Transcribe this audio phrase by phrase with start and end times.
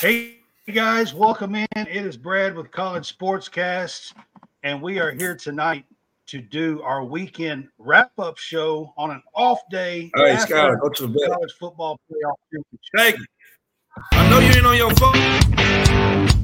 [0.00, 0.38] Hey
[0.72, 1.66] guys, welcome in.
[1.76, 4.12] It is Brad with College Sportscast,
[4.64, 5.84] and we are here tonight
[6.26, 10.10] to do our weekend wrap-up show on an off day.
[10.16, 11.30] All right, Scott, go to bed.
[11.30, 12.34] College football playoff.
[12.52, 13.24] you.
[14.12, 16.43] I know you ain't on your phone.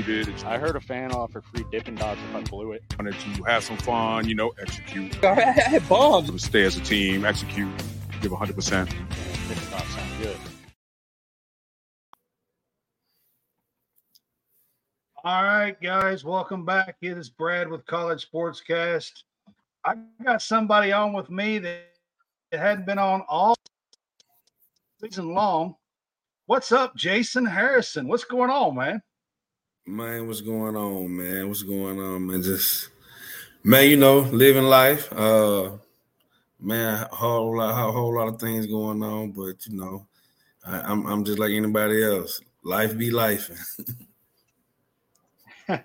[0.00, 0.34] We executed.
[0.34, 2.82] It's I heard a fan offer free Dippin' Dots if I blew it.
[2.98, 5.22] wanted to have some fun, you know, execute.
[5.22, 6.42] I had bombs.
[6.42, 7.68] Stay as a team, execute,
[8.22, 8.88] give hundred percent.
[8.88, 10.36] Dippin' Dots sound good.
[15.22, 16.96] All right, guys, welcome back.
[17.02, 19.24] It is Brad with College Sportscast.
[19.84, 21.90] I got somebody on with me that
[22.50, 23.54] that hadn't been on all
[25.02, 25.74] season long.
[26.46, 28.08] What's up, Jason Harrison?
[28.08, 29.02] What's going on, man?
[29.90, 31.48] Man, what's going on, man?
[31.48, 32.42] What's going on, man?
[32.42, 32.90] Just
[33.64, 35.12] man, you know, living life.
[35.12, 35.72] Uh
[36.60, 40.06] man, a whole lot, a whole lot of things going on, but you know,
[40.64, 42.40] I, I'm I'm just like anybody else.
[42.62, 43.50] Life be life.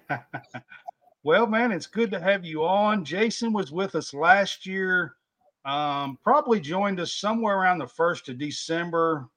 [1.23, 3.03] well, man, it's good to have you on.
[3.03, 5.15] Jason was with us last year.
[5.65, 9.27] Um, probably joined us somewhere around the first of December,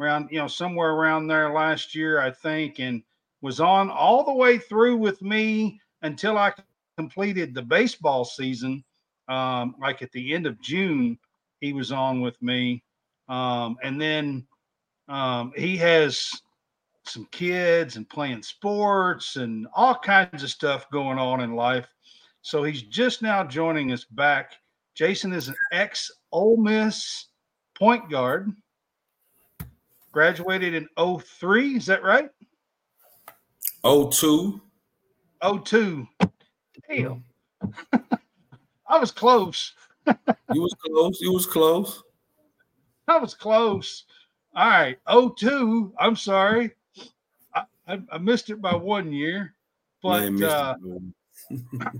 [0.00, 3.02] around you know somewhere around there last year, I think, and
[3.44, 6.54] was on all the way through with me until I
[6.96, 8.82] completed the baseball season.
[9.28, 11.18] Um, like at the end of June,
[11.60, 12.82] he was on with me,
[13.28, 14.46] um, and then
[15.08, 16.30] um, he has
[17.04, 21.86] some kids and playing sports and all kinds of stuff going on in life.
[22.40, 24.52] So he's just now joining us back.
[24.94, 27.26] Jason is an ex Ole Miss
[27.74, 28.50] point guard.
[30.12, 32.30] Graduated in 03, is that right?
[33.84, 34.60] Oh two.
[35.42, 36.08] 02.
[36.88, 37.22] Damn.
[38.88, 39.74] I was close.
[40.52, 41.20] You was close.
[41.20, 42.02] You was close.
[43.08, 44.04] I was close.
[44.54, 44.98] All right.
[45.08, 45.92] 02.
[45.98, 46.70] I'm sorry.
[47.54, 49.54] I, I, I missed it by one year.
[50.02, 50.76] But Man, uh.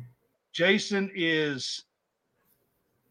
[0.52, 1.84] Jason is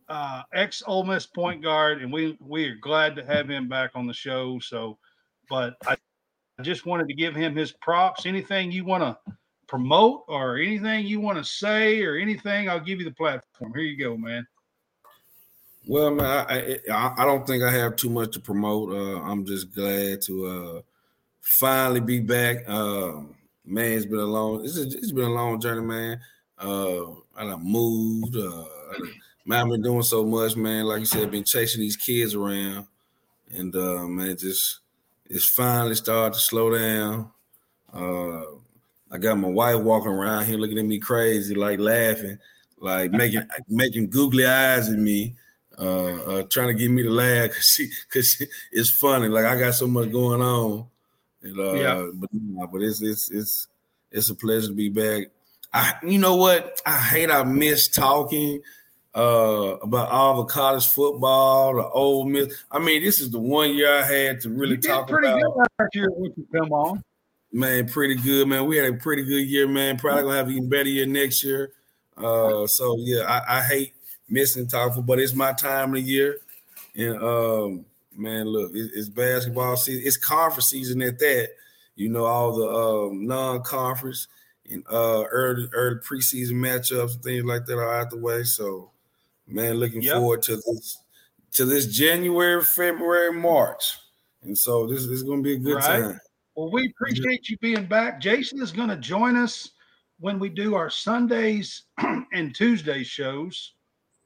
[0.07, 3.91] uh, ex Ole Miss point guard, and we we are glad to have him back
[3.95, 4.59] on the show.
[4.59, 4.97] So,
[5.49, 5.97] but I
[6.61, 8.25] just wanted to give him his props.
[8.25, 9.17] Anything you want to
[9.67, 13.73] promote, or anything you want to say, or anything, I'll give you the platform.
[13.73, 14.45] Here you go, man.
[15.85, 18.93] Well, man, I, I I don't think I have too much to promote.
[18.93, 20.81] Uh, I'm just glad to uh,
[21.41, 22.63] finally be back.
[22.67, 23.21] Uh,
[23.65, 26.19] man, it's been a long it's, it's been a long journey, man.
[26.57, 28.37] Uh, I done moved.
[28.37, 28.63] Uh,
[29.45, 30.85] man, I've been doing so much, man.
[30.85, 32.87] Like you said, been chasing these kids around,
[33.51, 34.79] and uh, man, just
[35.25, 37.31] it's finally started to slow down.
[37.93, 38.43] Uh,
[39.11, 42.39] I got my wife walking around here looking at me crazy, like laughing,
[42.79, 45.35] like making making googly eyes at me
[45.77, 48.41] uh, uh trying to get me to laugh because she because
[48.71, 49.27] it's funny.
[49.27, 50.85] Like I got so much going on.
[51.41, 52.09] And, uh, Yeah.
[52.13, 52.29] but
[52.71, 53.67] but it's it's it's
[54.11, 55.27] it's a pleasure to be back.
[55.73, 56.81] I you know what?
[56.85, 58.61] I hate I miss talking
[59.15, 62.63] uh about all the college football, the Ole Miss.
[62.71, 65.41] I mean, this is the one year I had to really you talk pretty about.
[65.41, 67.03] good last year when you come on.
[67.51, 68.65] Man, pretty good, man.
[68.65, 69.97] We had a pretty good year, man.
[69.97, 71.71] Probably gonna have an even better year next year.
[72.17, 73.93] Uh, so yeah, I, I hate
[74.29, 76.39] missing talking, but it's my time of the year.
[76.95, 77.85] And um,
[78.15, 80.03] man, look, it, it's basketball season.
[80.05, 81.49] It's conference season at that.
[81.95, 84.27] You know, all the um, non-conference
[84.69, 88.43] and uh, early early preseason matchups and things like that are out the way.
[88.43, 88.89] So,
[89.47, 90.15] man, looking Yep.
[90.17, 90.97] forward to this
[91.53, 93.97] to this January, February, March.
[94.41, 96.01] And so this, this is gonna be a good Right.
[96.01, 96.19] time.
[96.55, 98.19] Well, we appreciate you being back.
[98.19, 99.71] Jason is going to join us
[100.19, 101.83] when we do our Sundays
[102.33, 103.73] and Tuesday shows.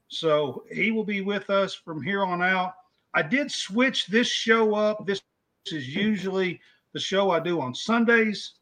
[0.10, 2.74] So he will be with us from here on out.
[3.14, 5.06] I did switch this show up.
[5.06, 5.22] This
[5.72, 6.60] is usually
[6.94, 8.56] the show I do on Sundays,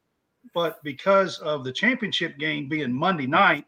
[0.54, 3.66] but because of the championship game being Monday night,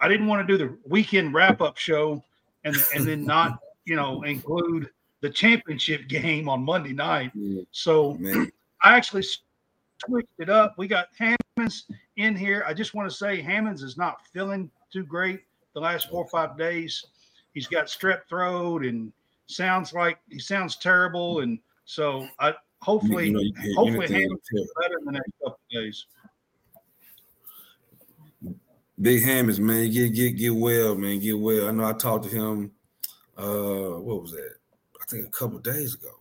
[0.00, 2.22] I didn't want to do the weekend wrap up show
[2.64, 4.90] and and then not you know include
[5.20, 7.32] the championship game on Monday night.
[7.72, 8.50] So man.
[8.82, 9.24] I actually
[10.04, 10.74] switched it up.
[10.76, 12.64] We got Hammonds in here.
[12.66, 15.40] I just want to say Hammonds is not feeling too great
[15.74, 17.04] the last four or five days.
[17.54, 19.12] He's got strep throat and
[19.46, 21.40] sounds like he sounds terrible.
[21.40, 25.54] And so I hopefully You know, you hopefully Hammonds is better in the next couple
[25.54, 26.06] of days.
[29.00, 31.68] Big Hammonds, man, get get get well, man, get well.
[31.68, 32.72] I know I talked to him.
[33.36, 34.54] Uh, what was that?
[35.00, 36.12] I think a couple days ago.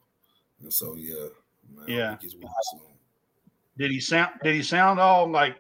[0.62, 1.28] And so yeah,
[1.74, 2.18] man, Yeah.
[2.42, 2.92] well.
[3.78, 4.32] Did he sound?
[4.44, 5.58] Did he sound all like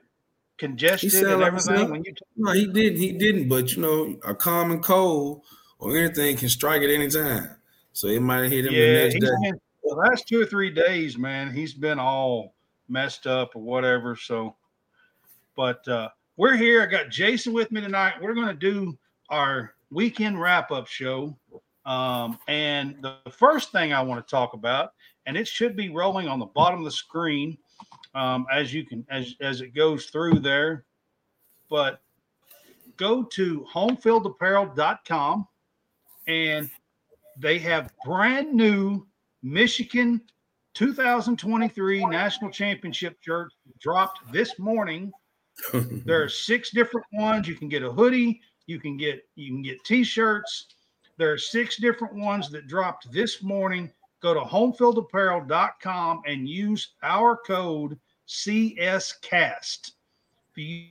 [0.58, 1.74] congested and everything?
[1.74, 1.90] himself.
[1.90, 3.00] When you No, he didn't.
[3.00, 3.48] He didn't.
[3.50, 5.44] But you know, a common cold
[5.80, 7.56] or anything can strike at any time.
[7.94, 9.20] So it might hit him the next day.
[9.20, 11.54] been the last two or three days, man.
[11.54, 12.56] He's been all
[12.90, 14.16] messed up or whatever.
[14.16, 14.56] So,
[15.56, 16.82] but uh, we're here.
[16.82, 18.16] I got Jason with me tonight.
[18.22, 18.98] We're going to do
[19.30, 21.38] our weekend wrap up show.
[21.86, 24.94] Um, and the first thing I want to talk about,
[25.26, 27.58] and it should be rolling on the bottom of the screen
[28.14, 30.86] um, as you can as as it goes through there.
[31.70, 32.02] But
[32.98, 35.48] go to homefieldapparel.com
[36.28, 36.70] and
[37.38, 39.06] they have brand new
[39.44, 40.22] Michigan
[40.74, 45.12] 2023 National Championship shirts dropped this morning.
[45.74, 47.48] There are six different ones.
[47.48, 50.68] You can get a hoodie, you can get you can get t-shirts.
[51.18, 53.92] There are six different ones that dropped this morning.
[54.22, 57.98] Go to homefieldapparel.com and use our code
[58.28, 59.92] CSCast.
[60.52, 60.86] If you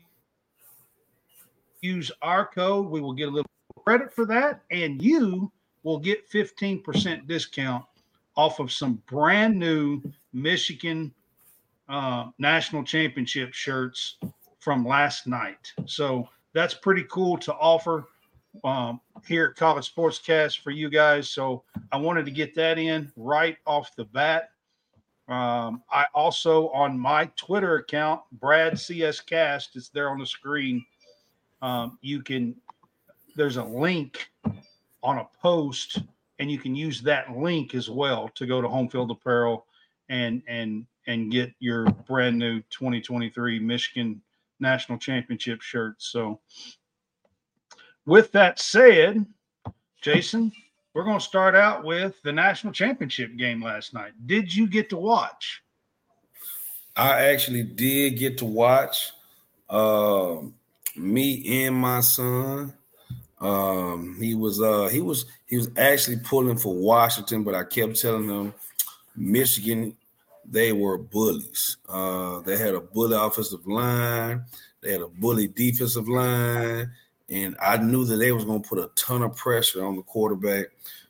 [1.80, 3.50] use our code, we will get a little
[3.84, 5.52] credit for that, and you
[5.82, 7.84] will get 15% discount
[8.36, 10.00] off of some brand new
[10.32, 11.12] Michigan
[11.88, 14.16] uh, national championship shirts
[14.64, 15.72] from last night.
[15.84, 18.06] So that's pretty cool to offer
[18.64, 21.28] um, here at College Sportscast for you guys.
[21.28, 24.52] So I wanted to get that in right off the bat.
[25.28, 30.84] Um, I also on my Twitter account, Brad CS Cast, it's there on the screen.
[31.60, 32.56] Um, you can
[33.36, 34.30] there's a link
[35.02, 36.00] on a post,
[36.38, 39.66] and you can use that link as well to go to Home Field Apparel
[40.08, 44.20] and and and get your brand new 2023 Michigan
[44.64, 46.08] National Championship shirts.
[46.10, 46.40] So,
[48.06, 49.24] with that said,
[50.02, 50.50] Jason,
[50.94, 54.12] we're going to start out with the national championship game last night.
[54.26, 55.62] Did you get to watch?
[56.96, 59.12] I actually did get to watch
[59.68, 60.54] um,
[60.96, 62.72] me and my son.
[63.40, 68.00] Um, he was uh, he was he was actually pulling for Washington, but I kept
[68.00, 68.54] telling him
[69.16, 69.96] Michigan
[70.46, 71.76] they were bullies.
[71.88, 74.44] Uh, they had a bully offensive line,
[74.80, 76.90] they had a bully defensive line,
[77.30, 80.02] and I knew that they was going to put a ton of pressure on the
[80.02, 80.66] quarterback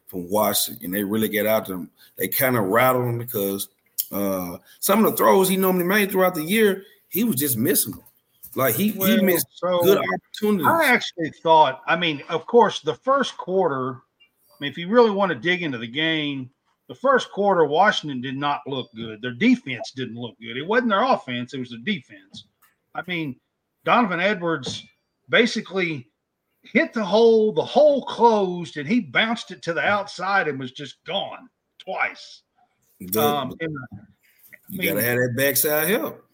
[0.07, 0.87] from Washington.
[0.87, 1.91] And they really get out them.
[2.17, 3.69] They kind of rattled him because
[4.13, 7.93] uh, some of the throws he normally made throughout the year, he was just missing
[7.93, 8.03] them.
[8.55, 10.67] Like he, he missed so good opportunities.
[10.67, 15.11] I actually thought, I mean, of course, the first quarter, I mean, if you really
[15.11, 16.51] want to dig into the game,
[16.89, 19.23] the first quarter, Washington did not look good.
[19.23, 20.57] Their defense didn't look good.
[20.57, 22.47] It wasn't their offense, it was the defense.
[22.95, 23.37] I mean,
[23.85, 24.85] Donovan Edwards
[25.29, 26.11] basically
[26.63, 30.73] hit the hole, the hole closed, and he bounced it to the outside and was
[30.73, 31.49] just gone
[31.79, 32.43] twice.
[33.01, 34.07] The- Um, in the-
[34.69, 36.25] you mean- gotta have that backside help.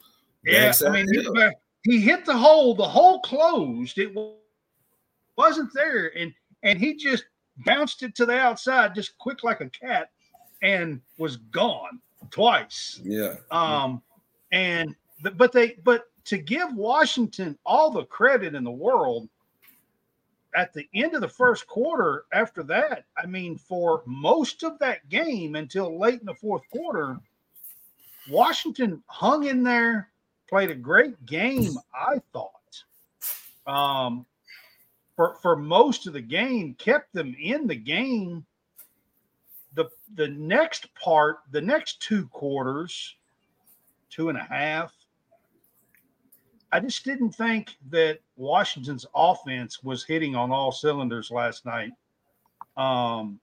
[0.45, 1.37] Yeah, I mean, help.
[1.85, 2.75] he, he hit the hole.
[2.75, 3.99] The hole closed.
[3.99, 4.13] It
[5.37, 6.33] wasn't there, and
[6.63, 7.25] and he just
[7.65, 10.11] bounced it to the outside, just quick like a cat,
[10.63, 13.01] and was gone twice.
[13.03, 13.37] yeah.
[13.51, 14.03] Um,
[14.53, 14.95] and
[15.37, 19.29] but they but to give Washington all the credit in the world.
[20.57, 25.09] At the end of the first quarter, after that, I mean, for most of that
[25.09, 27.21] game until late in the fourth quarter,
[28.29, 30.11] Washington hung in there,
[30.49, 32.83] played a great game, I thought.
[33.65, 34.27] Um,
[35.15, 38.45] for for most of the game, kept them in the game.
[39.75, 43.17] The the next part, the next two quarters,
[44.11, 44.93] two and a half.
[46.73, 51.91] I just didn't think that Washington's offense was hitting on all cylinders last night.
[52.77, 53.41] Um,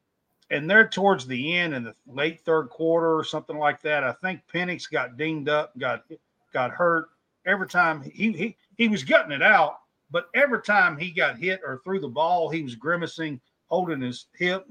[0.50, 4.04] and they're towards the end in the late third quarter or something like that.
[4.04, 6.06] I think Penix got dinged up, got
[6.54, 7.10] got hurt.
[7.46, 9.80] Every time he he he was gutting it out,
[10.10, 14.28] but every time he got hit or threw the ball, he was grimacing, holding his
[14.38, 14.68] hip,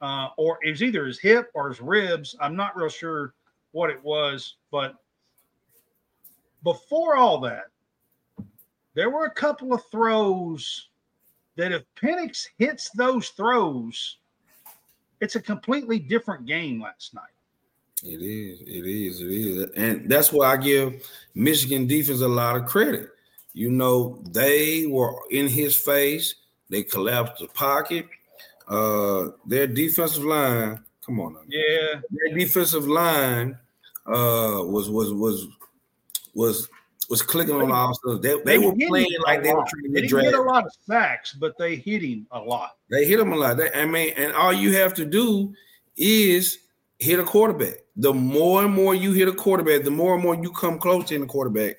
[0.00, 2.36] uh, or it was either his hip or his ribs.
[2.40, 3.34] I'm not real sure
[3.72, 4.96] what it was, but
[6.62, 7.66] before all that,
[8.94, 10.88] there were a couple of throws
[11.56, 14.18] that if Penix hits those throws,
[15.20, 17.24] it's a completely different game last night.
[18.04, 19.70] It is, it is, it is.
[19.76, 23.08] And that's why I give Michigan defense a lot of credit.
[23.54, 26.36] You know, they were in his face,
[26.70, 28.06] they collapsed the pocket.
[28.68, 31.40] Uh their defensive line, come on now.
[31.48, 33.58] Yeah, Their defensive line
[34.06, 35.48] uh was was was
[36.34, 36.68] was
[37.08, 38.20] was clicking on all stuff.
[38.20, 39.68] They, They they were playing like they were lot.
[39.68, 42.76] trying to They get a lot of sacks, but they hit him a lot.
[42.90, 43.56] They hit him a lot.
[43.56, 45.54] They, I mean, and all you have to do
[45.96, 46.58] is
[46.98, 47.78] hit a quarterback.
[47.96, 51.08] The more and more you hit a quarterback, the more and more you come close
[51.08, 51.76] to the quarterback,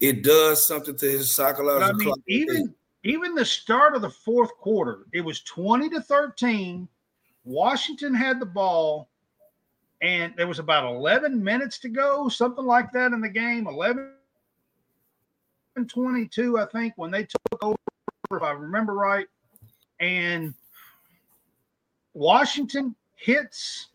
[0.00, 2.74] it does something to his But I mean, even
[3.06, 6.88] even the start of the fourth quarter, it was 20 to 13.
[7.44, 9.08] Washington had the ball,
[10.02, 13.68] and there was about 11 minutes to go, something like that in the game.
[13.68, 14.10] 11
[15.76, 17.76] and 22, I think, when they took over,
[18.32, 19.28] if I remember right.
[20.00, 20.52] And
[22.12, 23.86] Washington hits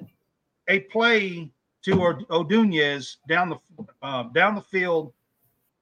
[0.69, 1.51] a play
[1.83, 3.57] to Od- Odunze down the
[4.01, 5.11] uh, down the field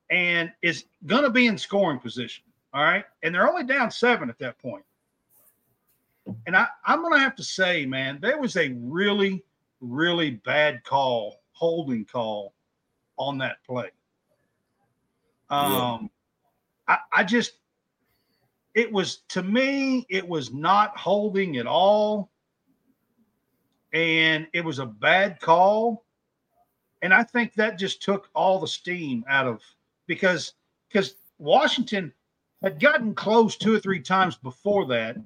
[0.10, 2.44] and is going to be in scoring position.
[2.74, 3.06] All right.
[3.24, 4.84] And they're only down seven at that point.
[6.46, 9.44] And I, I'm going to have to say, man, there was a really,
[9.82, 12.54] really bad call, holding call
[13.18, 13.90] on that play.
[15.50, 15.94] Yeah.
[15.94, 16.10] Um,
[16.88, 17.54] I, I just,
[18.76, 22.30] it was to me, it was not holding at all.
[23.92, 26.06] And it was a bad call.
[27.02, 29.62] And I think that just took all the steam out of
[30.06, 30.54] because
[30.88, 32.14] because Washington
[32.62, 35.18] had gotten close two or three times before that.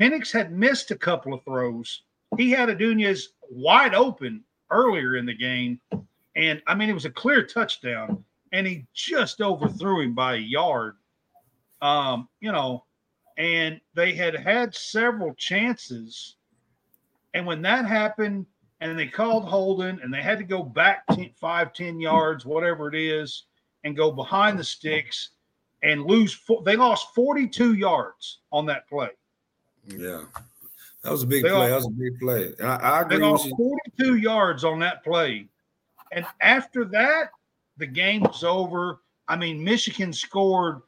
[0.00, 2.02] Penix had missed a couple of throws.
[2.36, 5.80] He had Odunze wide open earlier in the game,
[6.36, 10.38] and I mean it was a clear touchdown, and he just overthrew him by a
[10.38, 10.96] yard.
[11.80, 12.84] Um, you know,
[13.36, 16.36] and they had had several chances,
[17.34, 18.46] and when that happened,
[18.80, 22.88] and they called holding, and they had to go back 10, five, 10 yards, whatever
[22.88, 23.46] it is,
[23.82, 25.30] and go behind the sticks
[25.82, 26.32] and lose.
[26.34, 29.10] Four, they lost 42 yards on that play.
[29.86, 30.22] yeah,
[31.02, 31.58] that was a big They play.
[31.58, 32.52] all- that was a big play.
[32.62, 35.46] I, I They agree with lost 42 yards on that play.
[36.12, 37.30] And after that,
[37.76, 39.00] the game was over.
[39.28, 40.80] I mean, Michigan scored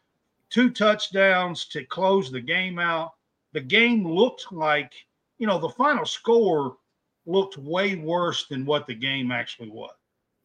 [0.49, 3.13] two touchdowns to close the game out.
[3.53, 4.93] The game looked like,
[5.39, 6.77] you know, the final score
[7.27, 9.95] looked way worse than what the game actually was,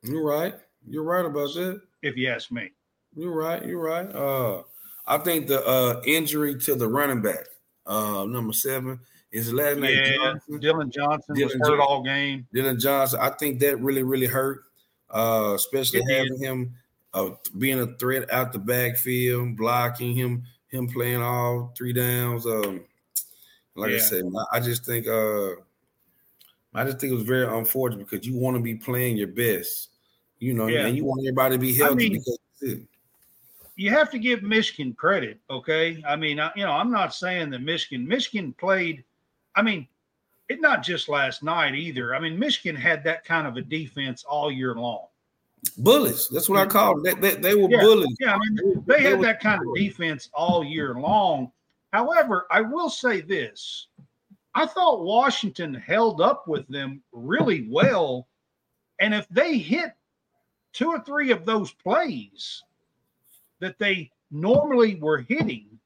[0.03, 0.53] You're right.
[0.87, 1.81] You're right about that.
[2.03, 2.71] if you ask me.
[3.15, 3.65] You're right.
[3.65, 4.13] You're right.
[4.13, 4.63] Uh,
[5.07, 7.45] I think the uh injury to the running back,
[7.85, 8.99] uh, number seven,
[9.31, 10.59] is last name Yeah, Johnson.
[10.59, 11.79] Dillon Johnson was Dillon hurt Johnson.
[11.87, 12.47] all game.
[12.53, 13.19] Dillon Johnson.
[13.21, 14.63] I think that really, really hurt.
[15.09, 16.73] Uh, especially It having him
[17.13, 22.45] uh, being a threat out the backfield, blocking him, him playing all three downs.
[22.45, 22.81] Um,
[23.75, 25.51] like I said, I- I just think uh,
[26.73, 29.89] I just think it was very unfortunate because you want to be playing your best,
[30.39, 30.87] you know, Yeah.
[30.87, 32.13] and you want everybody to be healthy mean-
[32.59, 32.79] because
[33.75, 36.01] you have to give Michigan credit, okay?
[36.07, 39.03] I mean, I, you know, I'm not saying that Michigan Michigan played.
[39.55, 39.87] I mean,
[40.49, 42.15] it not just last night either.
[42.15, 45.07] I mean, Michigan had that kind of a defense all year long.
[45.77, 46.29] bullies.
[46.29, 47.03] That's what I call them.
[47.19, 47.81] They, they, they were Yeah.
[47.81, 48.15] bullies.
[48.19, 51.51] Yeah, I mean, they had that kind of defense all year long.
[51.91, 53.87] However, I will say this:
[54.53, 58.27] I thought Washington held up with them really well,
[58.99, 59.93] and if they hit
[60.73, 62.63] two or three of those plays
[63.59, 65.79] that they normally were hitting,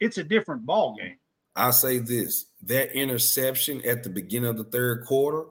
[0.00, 1.18] it's a different ball game.
[1.54, 5.46] I'll say this: that interception at the beginning of the third quarter,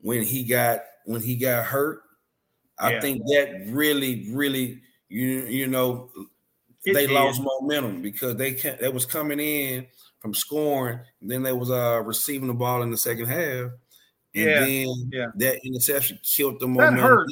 [0.00, 2.02] when he got when he got hurt,
[2.78, 3.00] I Yeah.
[3.00, 6.10] think that really, really, you you know,
[6.84, 7.14] It they did.
[7.14, 8.78] lost momentum because they can't.
[8.80, 9.86] They was coming in
[10.20, 13.70] from scoring, and then they was uh receiving the ball in the second half,
[14.34, 15.26] and Yeah, then yeah.
[15.36, 17.02] that interception killed the That momentum.
[17.02, 17.28] hurt.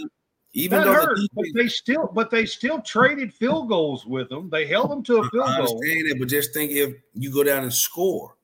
[0.54, 4.04] Even that though hurt, the but defense, they still, but they still traded field goals
[4.04, 4.50] with them.
[4.50, 5.76] They held them to a field I goal.
[5.78, 8.36] understand it, but just think if you go down and score,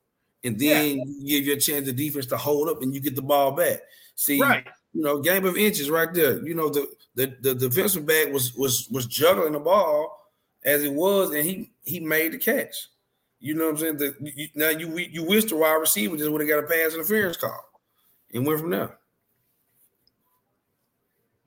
[0.43, 3.21] and then you give your chance the defense to hold up, and you get the
[3.21, 3.81] ball back.
[4.15, 4.65] See, Right.
[4.93, 6.43] you know, game of inches right there.
[6.45, 10.31] You know, the the the defensive back was was was juggling the ball
[10.65, 12.87] as it was, and he he made the catch.
[13.39, 13.97] You know what I'm saying?
[13.97, 16.93] The, you, now you you wish the wide receiver just would have got a pass
[16.95, 17.63] interference call
[18.33, 18.97] and went from there.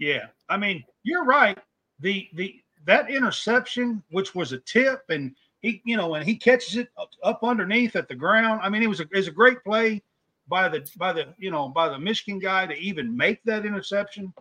[0.03, 1.57] Yeah, I mean, you're right.
[2.01, 6.75] The the that interception, which was a tip, and he, you know, and he catches
[6.75, 6.89] it
[7.23, 8.63] up, underneath at the ground.
[8.65, 10.03] I mean, it was a it was a great play
[10.49, 14.35] by the by the you know by the Michigan guy to even make that interception.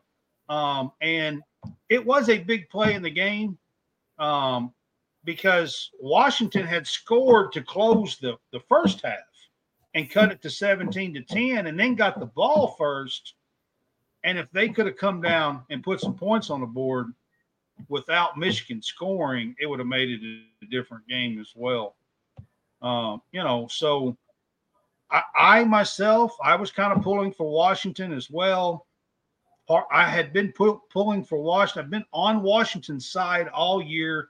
[0.49, 1.43] Um, and
[1.89, 3.55] it was a big play in the game
[4.17, 4.73] um,
[5.25, 9.19] because Washington had scored to close the the first half
[9.93, 13.35] and cut it to 17 to 10, and then got the ball first.
[14.23, 17.07] And if they could have come down and put some points on the board
[17.89, 20.21] without Michigan scoring, it would have made it
[20.61, 21.95] a different game as well.
[22.81, 24.17] Um, you know, so
[25.09, 28.87] I, I myself, I was kind of pulling for Washington as well.
[29.91, 31.85] I had been pu- pulling for Washington.
[31.85, 34.29] I've been on Washington's side all year.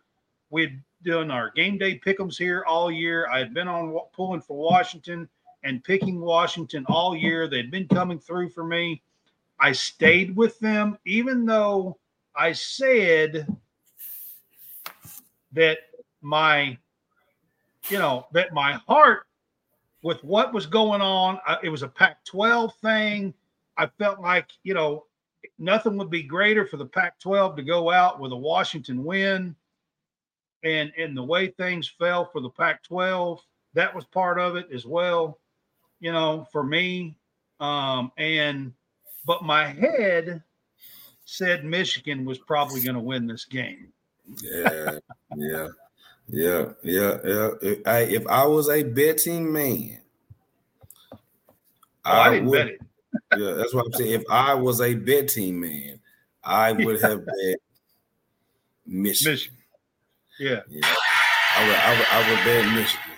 [0.52, 3.28] We'd done our game day pickums here all year.
[3.28, 5.28] I had been on pulling for Washington
[5.64, 7.48] and picking Washington all year.
[7.48, 9.02] They'd been coming through for me.
[9.62, 12.00] I stayed with them, even though
[12.36, 13.48] I said
[15.52, 15.78] that
[16.22, 16.78] my,
[17.88, 19.28] you know, that my heart
[20.02, 23.36] with what was going on, it was a Pac 12 thing.
[23.78, 25.06] I felt like, you know,
[25.60, 29.56] nothing would be greater for the Pac 12 to go out with a Washington win.
[30.64, 33.40] And, and the way things fell for the Pac 12,
[33.76, 35.40] that was part of it as well,
[36.00, 37.16] you know, for me.
[37.60, 38.74] Um, and,
[39.26, 40.44] but my head
[41.26, 43.92] said Michigan was probably going to win this game.
[44.42, 45.00] Yeah,
[45.36, 45.68] yeah,
[46.28, 47.50] yeah, yeah, yeah.
[47.62, 50.02] If I, if I was a betting man,
[52.06, 52.82] Oh, I, didn't would, bet it.
[53.38, 54.12] Yeah, that's what I'm saying.
[54.12, 56.00] If I was a betting man,
[56.44, 57.60] I would have bet
[58.86, 59.34] Michigan.
[59.34, 59.58] Michigan.
[60.40, 60.62] Yeah.
[60.70, 60.82] Yeah,
[61.58, 63.18] I would, I would, I would bet Michigan.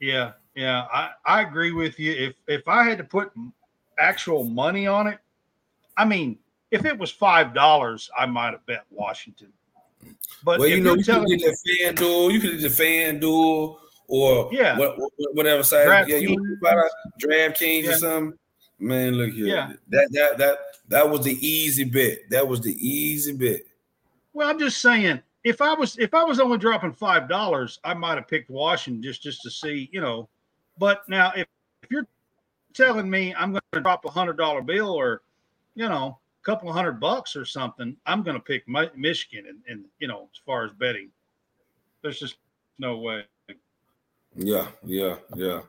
[0.00, 2.12] Yeah, yeah, I, I agree with you.
[2.12, 3.32] If if I had to put
[3.98, 5.18] actual money on it,
[5.96, 6.38] I mean,
[6.70, 9.52] if it was five dollars, I might have bet Washington.
[10.44, 13.76] But Well, you know, you could get the FanDuel, you could get the FanDuel
[14.08, 14.78] or Yeah.
[14.78, 16.08] what, what- whatever side.
[16.08, 17.90] Yeah, you buy that DraftKings Yeah.
[17.90, 18.38] or something.
[18.80, 19.46] Man, look here.
[19.46, 19.72] Yeah.
[19.88, 22.18] That that that that was the easy bet.
[22.30, 23.60] That was the easy bet.
[24.32, 27.94] well, I'm just saying, if I was if I was only dropping five dollars, I
[27.94, 30.28] might have picked Washington just just to see, you know.
[30.78, 31.46] But now if
[31.82, 32.06] if you're
[32.74, 35.22] telling me I'm going to drop a hundred dollar bill or,
[35.74, 39.46] you know, a couple hundred bucks or something, I'm going to pick Mi- Michigan.
[39.48, 41.10] And, and you know, as far as betting,
[42.02, 42.36] there's just
[42.78, 43.24] no way.
[44.36, 45.62] Yeah, yeah, yeah.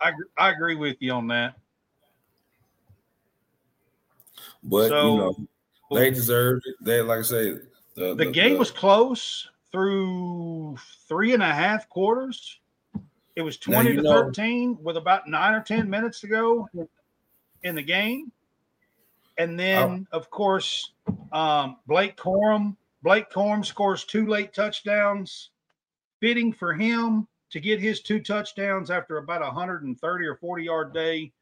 [0.00, 1.56] I I agree with you on that.
[4.62, 5.46] But So- you know,
[5.92, 6.76] they deserved it.
[6.80, 7.58] They like I say,
[7.94, 10.76] the, The game was close through
[11.08, 12.58] three and a half quarters.
[13.36, 16.68] It was 20 you to know- 13 with about nine or 10 minutes to go
[17.62, 18.30] in the game.
[19.38, 20.18] And then, Oh.
[20.18, 20.92] of course,
[21.32, 22.76] um, Blake Corum.
[23.02, 25.50] Blake Corum scores two late touchdowns.
[26.20, 30.92] Fitting for him to get his two touchdowns after about a 130 or 40 yard
[30.92, 31.32] day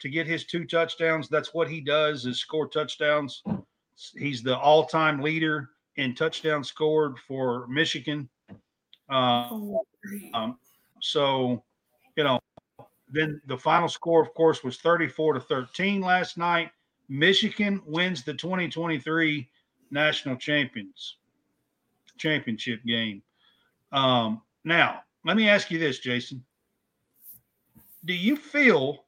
[0.00, 1.28] to get his two touchdowns.
[1.28, 3.42] That's what he does is score touchdowns.
[4.16, 8.28] He's the all-time leader in touchdowns scored for Michigan.
[9.08, 9.48] Uh,
[10.32, 10.58] um,
[11.04, 11.62] so,
[12.16, 12.40] you know,
[13.10, 16.70] then the final score, of course, was 34 to 13 last night.
[17.10, 19.46] Michigan wins the 2023
[19.90, 21.16] national champions
[22.16, 23.22] championship game.
[23.92, 26.42] Um, now, let me ask you this, Jason.
[28.06, 29.04] Do you feel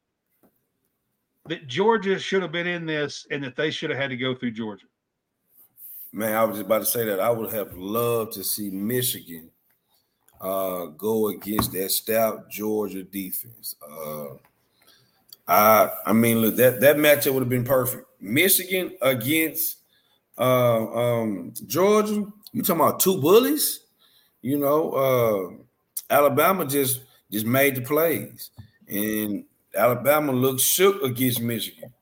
[1.47, 4.35] that Georgia should have been in this and that they should have had to go
[4.35, 4.87] through Georgia?
[6.13, 9.51] Man, I was just about to say that I would have loved to see Michigan
[10.41, 13.75] uh, go against that stout Georgia defense.
[13.83, 14.35] Uh,
[15.49, 18.07] I I mean, look that that matchup would have been perfect.
[18.21, 19.79] Michigan against
[20.39, 22.27] uh, um, Georgia.
[22.53, 23.81] You talking about two bullies?
[24.43, 28.51] You know, uh, Alabama just just made the plays,
[28.89, 29.45] and
[29.75, 31.93] Alabama looked shook against Michigan.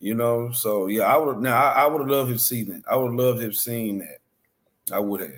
[0.00, 2.82] You know, so yeah, I would now I, I would have loved to see that.
[2.90, 4.18] I would have loved to have seen that.
[4.94, 5.30] I would have.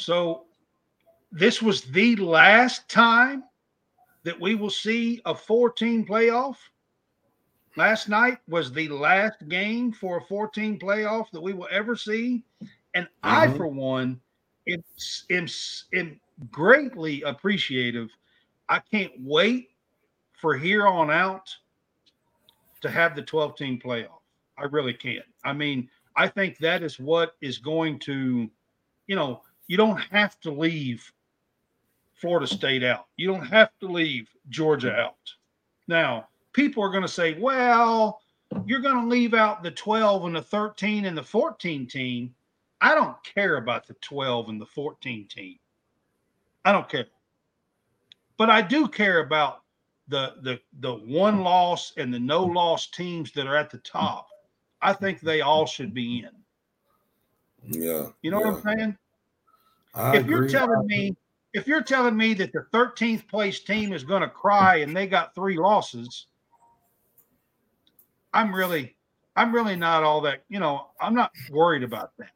[0.00, 0.46] So,
[1.30, 3.44] this was the last time
[4.24, 6.56] that we will see a 14 playoff.
[7.76, 12.44] Last night was the last game for a 14 playoff that we will ever see.
[12.94, 13.56] And I, Mhm.
[13.56, 14.20] for one,
[14.68, 14.82] am,
[15.30, 15.46] am,
[15.94, 18.10] am greatly appreciative.
[18.68, 19.70] I can't wait
[20.32, 21.56] for here on out
[22.80, 24.20] to have the 12 team playoff.
[24.58, 25.24] I really can't.
[25.44, 28.50] I mean, I think that is what is going to,
[29.06, 31.12] you know, you don't have to leave
[32.14, 33.06] Florida State out.
[33.16, 35.14] You don't have to leave Georgia out.
[35.86, 38.20] Now, people are going to say, well,
[38.66, 42.34] you're going to leave out the 12 and the 13 and the 14 team.
[42.80, 45.56] I don't care about the 12 and the 14 team.
[46.64, 47.06] I don't care.
[48.38, 49.62] But I do care about
[50.08, 54.26] the the the one loss and the no loss teams that are at the top.
[54.82, 57.80] I think they all should be in.
[57.80, 58.08] Yeah.
[58.22, 58.50] You know yeah.
[58.50, 58.96] what I'm saying?
[59.94, 61.16] I if you're telling me
[61.52, 65.06] if you're telling me that the 13th place team is going to cry and they
[65.06, 66.26] got three losses
[68.32, 68.96] i'm really
[69.36, 72.30] i'm really not all that you know i'm not worried about that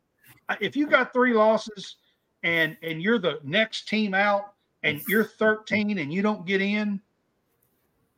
[0.60, 1.96] if you got three losses
[2.42, 7.00] and and you're the next team out and you're 13 and you don't get in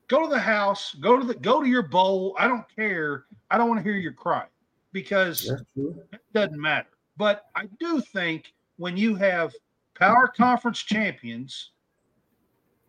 [0.08, 0.94] Go to the house.
[1.00, 2.36] Go to the go to your bowl.
[2.38, 3.24] I don't care.
[3.50, 4.44] I don't want to hear your cry
[4.92, 6.88] because it doesn't matter.
[7.16, 9.54] But I do think when you have
[9.98, 11.70] power conference champions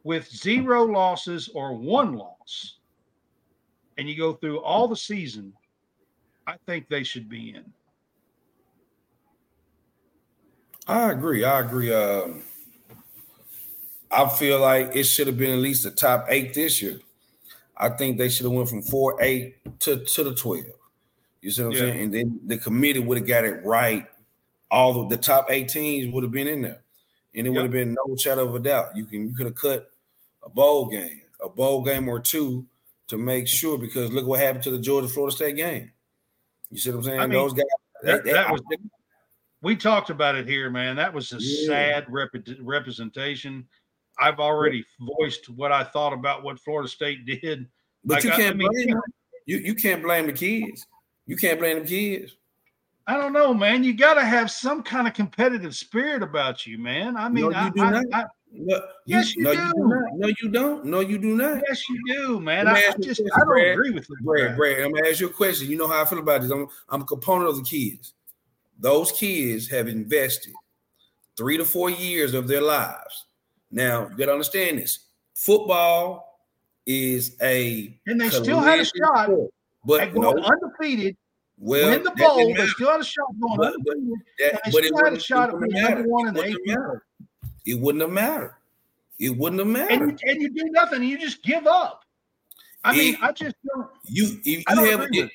[0.04, 2.80] with zero losses or one loss,
[3.98, 5.54] and you go through all the season,
[6.46, 7.74] I think they should be in.
[10.88, 11.44] I agree.
[11.44, 11.94] I agree.
[11.94, 12.44] Um,
[14.10, 17.00] I feel like it should have been at least the top eight this year.
[17.76, 20.64] I think they should have went from four eight to to the twelve.
[21.42, 21.80] You see what I'm Yeah.
[21.80, 22.02] saying?
[22.04, 24.08] And then the committee would have got it right.
[24.70, 26.84] All of the top eight teams would have been in there,
[27.36, 28.96] and it would have been no shadow of a doubt.
[28.96, 29.90] You can you could have cut
[30.44, 32.66] a bowl game, a bowl game or two
[33.08, 33.78] to make sure.
[33.78, 35.92] Because look what happened to the Georgia Florida State game.
[36.70, 37.20] You see what I'm saying?
[37.22, 37.64] I mean, Those guys.
[38.04, 38.82] that- they- that was- think-
[39.62, 40.96] We talked about it here, man.
[40.98, 41.68] That was a Yeah.
[41.68, 43.68] sad rep- representation.
[44.20, 47.68] I've already voiced what I thought about what Florida State did.
[48.04, 49.00] But Like, you I- I can't mean, blame.
[49.46, 50.86] You you can't blame the kids.
[51.26, 52.36] You can't blame the kids.
[53.08, 53.84] I don't know, man.
[53.84, 57.16] You got to have some kind of competitive spirit about you, man.
[57.16, 58.06] I mean, you I, do I- not.
[58.14, 59.60] I- No, Yes, you no, do.
[59.76, 60.04] not.
[60.16, 60.86] No, you don't.
[60.86, 61.62] No, you do not.
[61.68, 62.68] yes, you do, man.
[62.68, 63.68] I, I you just question, I don't Brad.
[63.74, 64.16] agree with you.
[64.22, 65.70] Brad, Brad, I'm gonna ask you a question.
[65.70, 66.52] You know how I feel about this.
[66.52, 68.14] I'm, I'm a component of the kids.
[68.80, 70.54] Those kids have invested
[71.38, 73.26] three to four years of their lives.
[73.70, 75.00] Now you gotta understand this.
[75.36, 76.40] Football
[76.86, 79.52] is a And they still had a shot sport.
[79.86, 81.18] but no, undefeated,
[81.58, 82.54] well, win the bowl.
[82.56, 83.96] They still had a shot going But- but.
[83.96, 86.58] That- they it still had a wouldn't- shot at being number one in the It
[86.66, 87.04] matter.
[87.66, 88.56] It wouldn't have mattered.
[89.20, 90.10] It wouldn't have mattered.
[90.10, 91.04] And, and you do nothing.
[91.04, 92.06] You just give up.
[92.84, 93.90] I mean, I just don't.
[94.06, 95.32] You, you, I don't have it.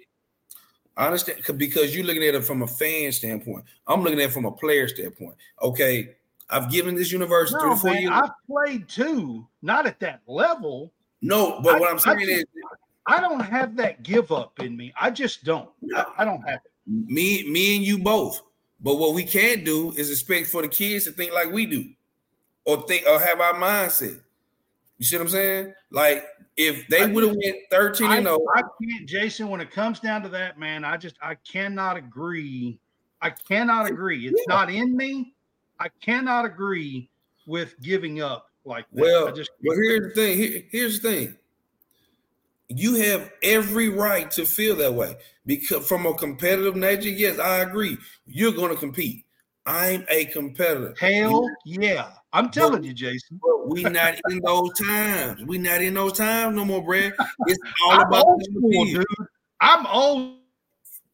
[0.96, 3.64] I understand 'cause- because you're looking at it from a fan standpoint.
[3.86, 5.34] I'm looking at it from a player standpoint.
[5.60, 6.14] Okay,
[6.48, 8.12] I've given this university three No, to four man, years.
[8.14, 10.92] I've played too, not at that level.
[11.22, 12.44] no, but I- what I'm saying just- is,
[13.06, 14.92] I don't have that give up in me.
[15.00, 15.68] I just don't.
[15.94, 16.70] I, I don't have it.
[16.86, 18.42] me, me, and you both.
[18.80, 21.90] But what we can't do is expect for the kids to think like we do,
[22.64, 24.20] or think or have our mindset.
[24.98, 25.74] You see what I'm saying?
[25.90, 26.24] Like
[26.56, 29.48] if they would have went 13 I, and oh, 0, I can't, Jason.
[29.48, 32.78] When it comes down to that, man, I just I cannot agree.
[33.20, 34.26] I cannot agree.
[34.26, 34.54] It's Yeah.
[34.54, 35.34] not in me.
[35.78, 37.08] I cannot agree
[37.46, 39.02] with giving up like that.
[39.02, 40.38] Well, I just well, here's the thing.
[40.38, 41.38] Here- here's the thing.
[42.76, 47.58] You have every right to feel that way because from a competitive nature, yes, I
[47.58, 47.98] agree.
[48.26, 49.24] You're going to compete.
[49.66, 50.94] I'm a competitor.
[50.98, 52.10] hell yeah.
[52.32, 53.38] I'm telling you, Jason.
[53.42, 55.44] But we not in those times.
[55.44, 57.12] We not in those times no more, Brad.
[57.46, 59.04] It's all I'm about old the school, dude.
[59.60, 60.36] I'm old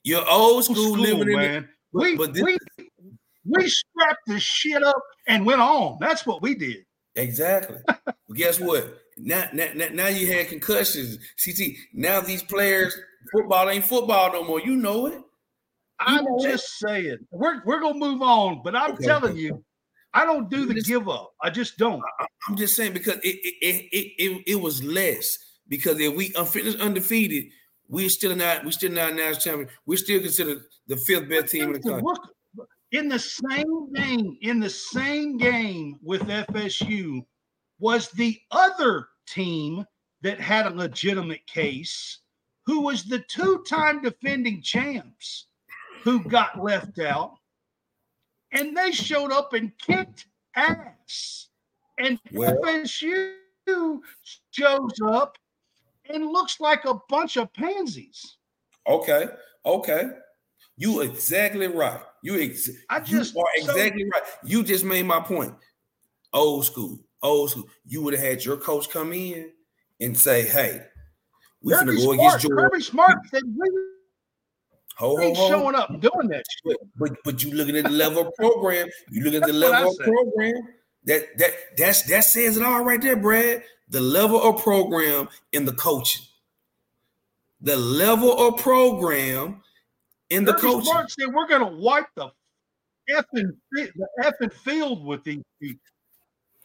[0.05, 1.69] You're old school, school, living in the, man.
[1.93, 2.57] we but this- we
[3.45, 5.99] we strapped the shit up and went on.
[6.01, 6.85] That's what we did.
[7.17, 7.79] Exactly.
[7.87, 8.99] But guess what?
[9.19, 11.19] Now, now, now- you had concussions.
[11.43, 11.77] CT.
[11.93, 12.97] Now these players,
[13.33, 14.61] football ain't football no more.
[14.61, 15.21] You know it.
[16.01, 16.43] I'm know it.
[16.51, 17.19] just saying.
[17.31, 19.65] We're we're gonna move on, but I'm Okay, telling you,
[20.15, 20.89] I don't do the Listen.
[21.01, 21.33] give up.
[21.43, 22.01] I just don't.
[22.49, 26.33] I'm just saying because it it it it, it, it was less because if we
[26.37, 27.47] unfinished undefeated,
[27.89, 29.69] we're still not we're still not national champion.
[29.87, 32.03] We're still considered the fifth best team in the country.
[32.93, 37.21] In the same game, in the same game with FSU,
[37.79, 39.85] was the other team
[40.23, 42.19] that had a legitimate case,
[42.67, 45.47] who was the two-time defending champs,
[46.03, 47.35] who got left out,
[48.53, 51.49] and they showed up and kicked ass,
[51.99, 53.35] and Well- FSU
[54.51, 55.37] shows up
[56.11, 58.37] and looks like a bunch of pansies.
[58.87, 59.29] Okay,
[59.67, 60.05] okay.
[60.77, 62.01] You exactly right.
[62.23, 64.23] You ex- I you just- are so- exactly right.
[64.45, 65.55] You just made my point.
[66.33, 67.69] Old school, old school.
[67.85, 69.51] You would have had your coach come in
[70.01, 70.83] and say, "Hey,
[71.63, 73.69] we're gonna go Smart, against Georgia." Kirby Smart said we
[74.97, 75.49] Ho, ho, ho.
[75.49, 76.77] showing up doing that shit.
[76.97, 78.89] But but you looking at the level of program.
[79.11, 80.69] You look at the That's what I level of program.
[81.05, 83.63] That that that's that says it all right there, Brad.
[83.91, 86.25] The level of program in the coaching.
[87.61, 89.63] The level of program
[90.31, 90.85] in the Kirby coaching.
[90.85, 92.31] Smart said we're going to wipe the
[93.11, 95.81] effing fi- the effing field with these people.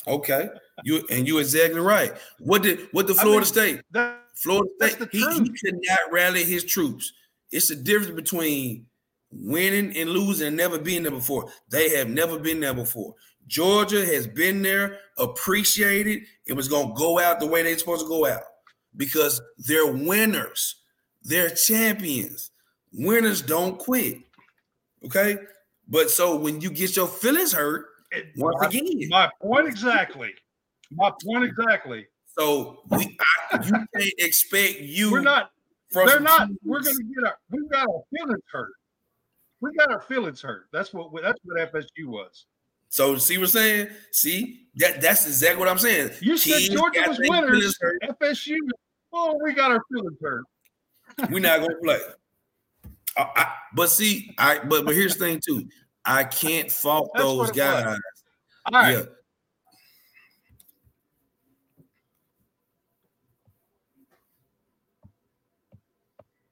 [0.07, 0.49] Okay,
[0.83, 2.13] you and you exactly right.
[2.39, 3.81] What did what the I Florida mean, State?
[3.91, 5.09] That, Florida State.
[5.11, 7.13] He, he could not rally his troops.
[7.51, 8.85] It's the difference between
[9.31, 11.49] winning and losing and never being there before.
[11.69, 13.15] They have never been there before.
[13.47, 18.01] Georgia has been there, appreciated, and was going to go out the way they're supposed
[18.01, 18.43] to go out
[18.95, 20.75] because they're winners.
[21.23, 22.51] They're champions.
[22.93, 24.19] Winners don't quit.
[25.05, 25.37] Okay.
[25.87, 27.85] But so when you get your feelings hurt,
[28.37, 30.33] once my, again, my point exactly.
[30.91, 32.07] My point exactly.
[32.37, 33.17] So we,
[33.51, 35.11] I, you can't expect you.
[35.11, 35.51] We're not.
[35.91, 36.49] They're not.
[36.63, 37.37] We're going to get our.
[37.51, 38.71] We've got our feelings hurt.
[39.61, 40.67] We got our feelings hurt.
[40.71, 41.11] That's what.
[41.21, 42.45] That's what FSU was.
[42.89, 43.87] So see what I'm saying?
[44.11, 46.11] See that that's exactly what I'm saying.
[46.21, 47.75] You said Kids Georgia got was winners.
[48.21, 48.55] FSU.
[49.11, 50.43] Oh, we got our feelings hurt.
[51.31, 51.99] We're not gonna play.
[53.17, 55.67] I- I- but see, I but but here's the thing too.
[56.05, 57.51] I can't fault That's those was.
[57.51, 57.99] guys.
[58.71, 58.91] All right.
[58.97, 59.03] Yeah.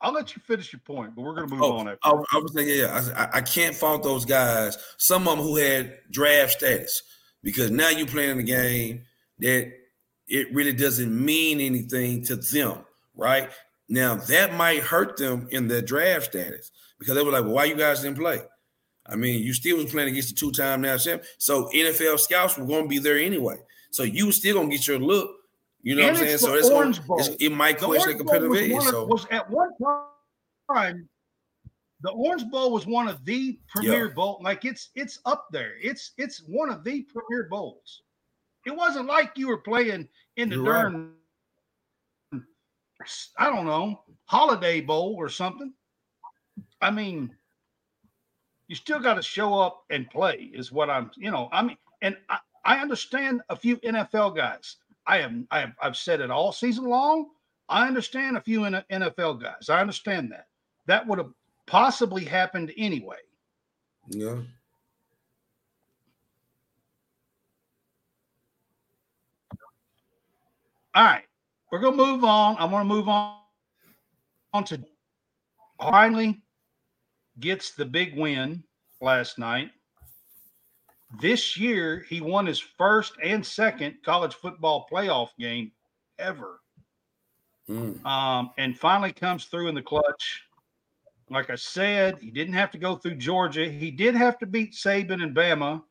[0.04, 2.00] I'll let you finish your point, but we're going to move Oh, on after.
[2.04, 4.78] I, I was thinking, yeah, I, I can't fault those guys.
[4.98, 7.04] Some of them who had draft status,
[7.44, 9.04] because now you're playing the game
[9.40, 9.72] that
[10.28, 12.80] it really doesn't mean anything to them,
[13.16, 13.52] right?
[13.90, 17.66] Now that might hurt them in their draft status because they were like, well, "Why
[17.66, 18.42] you guys didn't play?"
[19.12, 22.66] I mean, you still was playing against the two-time national champ, so NFL scouts were
[22.66, 23.58] going to be there anyway.
[23.92, 25.36] So you was still going to get your look.
[25.82, 26.38] You know And what I'm saying?
[26.38, 26.70] So it's,
[27.00, 27.20] Bowl.
[27.20, 28.72] it's- it might The question the Orange Bowl competitive was, edge.
[28.72, 29.70] one of- So was at one
[30.74, 31.10] time
[32.02, 34.14] the Orange Bowl was one of the premier Yeah.
[34.14, 34.40] bowl.
[34.44, 35.74] Like it's it's up there.
[35.82, 38.04] It's it's one of the premier bowls.
[38.66, 41.10] It wasn't like you were playing in the You're right.
[43.38, 45.74] I don't know holiday bowl or something.
[46.82, 47.36] I mean,
[48.72, 50.50] you still got to show up and play.
[50.54, 51.12] Is what I'm.
[51.18, 54.78] You know, I mean, and I, I understand a few NFL guys.
[55.06, 57.32] I have I have I've said it all season long.
[57.68, 59.68] I understand a few NFL guys.
[59.68, 60.48] I understand that.
[60.86, 61.32] That would have
[61.68, 63.18] possibly happened anyway.
[64.08, 64.40] yeah.
[70.96, 71.26] All right,
[71.74, 72.56] we're gonna move on.
[72.56, 73.36] I want to move on
[74.54, 74.82] on to
[75.78, 76.42] finally
[77.42, 78.64] gets the big win
[79.02, 79.72] last night.
[81.20, 85.72] This year, he won his first and second college football playoff game
[86.18, 86.62] ever.
[87.70, 88.04] Mm.
[88.06, 90.44] um, and finally comes through in the clutch.
[91.30, 93.70] Like I said, he didn't have to go through Georgia.
[93.70, 95.82] He did have to beat Saban and Bama,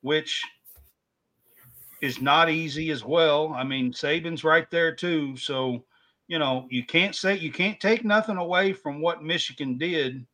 [0.00, 0.42] which
[2.00, 3.52] is not easy as well.
[3.52, 5.36] I mean, Saban's right there too.
[5.36, 5.84] So,
[6.28, 10.26] you know, you can't say you can't take nothing away from what Michigan did.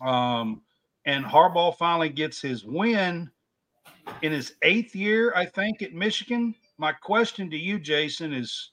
[0.00, 0.62] Um,
[1.04, 3.30] and Harbaugh finally gets his win
[4.22, 6.54] in his eighth year, I think, at Michigan.
[6.78, 8.70] My question to you, Jason, is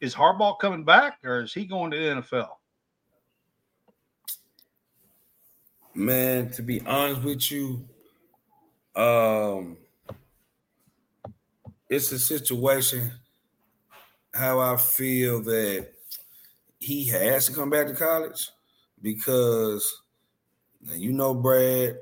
[0.00, 2.50] is Harbaugh coming back or is he going to the NFL?
[5.94, 7.88] Man, to be honest with you,
[8.94, 9.78] um,
[11.88, 13.10] it's a situation
[14.36, 15.88] how I feel that
[16.78, 18.50] he has to come back to college
[19.02, 20.02] because
[20.94, 21.96] you know, Brad,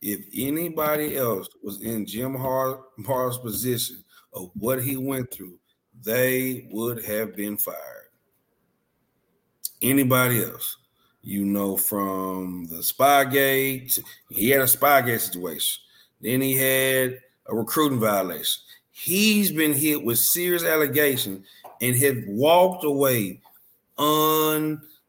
[0.00, 5.58] if anybody else was in Jim Har- Harbaugh's position of what he went through,
[6.02, 8.08] they would have been fired.
[9.80, 10.76] Anybody else,
[11.22, 13.98] you know, from the Spygate,
[14.30, 15.82] he had a Spygate situation.
[16.20, 18.62] Then he had a recruiting violation.
[18.90, 21.46] He's been hit with serious allegations
[21.82, 23.42] and had walked away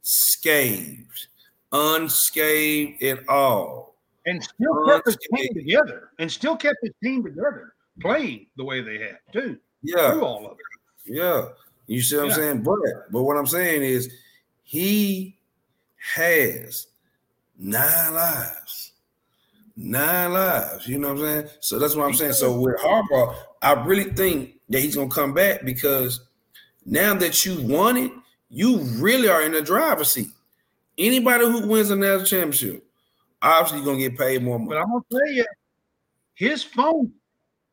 [0.03, 1.27] unscathed,
[1.71, 3.95] unscathed at all.
[4.25, 8.81] And still kept his team together and still kept his team together, playing the way
[8.81, 10.65] they had too, Yeah, through all of it.
[11.13, 11.49] yeah.
[11.87, 12.31] You see what Yeah.
[12.31, 12.63] I'm saying?
[12.63, 12.79] But
[13.11, 14.09] but what I'm saying is
[14.63, 15.37] he
[16.15, 16.87] has
[17.59, 18.93] nine lives.
[19.75, 20.87] Nine lives.
[20.87, 21.47] You know what I'm saying?
[21.59, 22.33] So that's what I'm saying.
[22.33, 26.21] So with Harbaugh, I really think that he's gonna come back because
[26.85, 28.11] now that you won it,
[28.49, 30.29] you really are in the driver's seat.
[30.97, 32.85] Anybody who wins a national championship,
[33.41, 34.69] obviously gonna get paid more money.
[34.69, 34.77] But.
[34.77, 35.45] I'm gonna tell you,
[36.35, 37.11] his phone,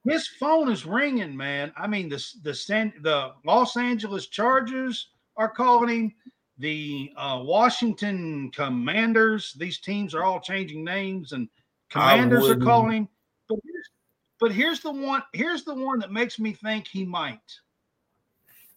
[0.09, 1.73] his phone is ringing, man.
[1.77, 6.15] I mean, the the San, the Los Angeles Chargers are calling him.
[6.59, 9.55] The uh, Washington Commanders.
[9.55, 11.49] These teams are all changing names, and
[11.89, 13.09] Commanders are calling him.
[13.49, 13.91] But here's,
[14.39, 15.23] but here's the one.
[15.33, 17.41] Here's the one that makes me think he might.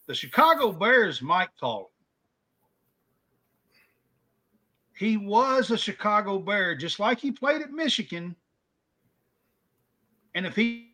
[0.08, 1.86] The Chicago Bears might call him.
[4.96, 8.36] He was a Chicago Bear, just like he played at Michigan.
[10.36, 10.94] And if he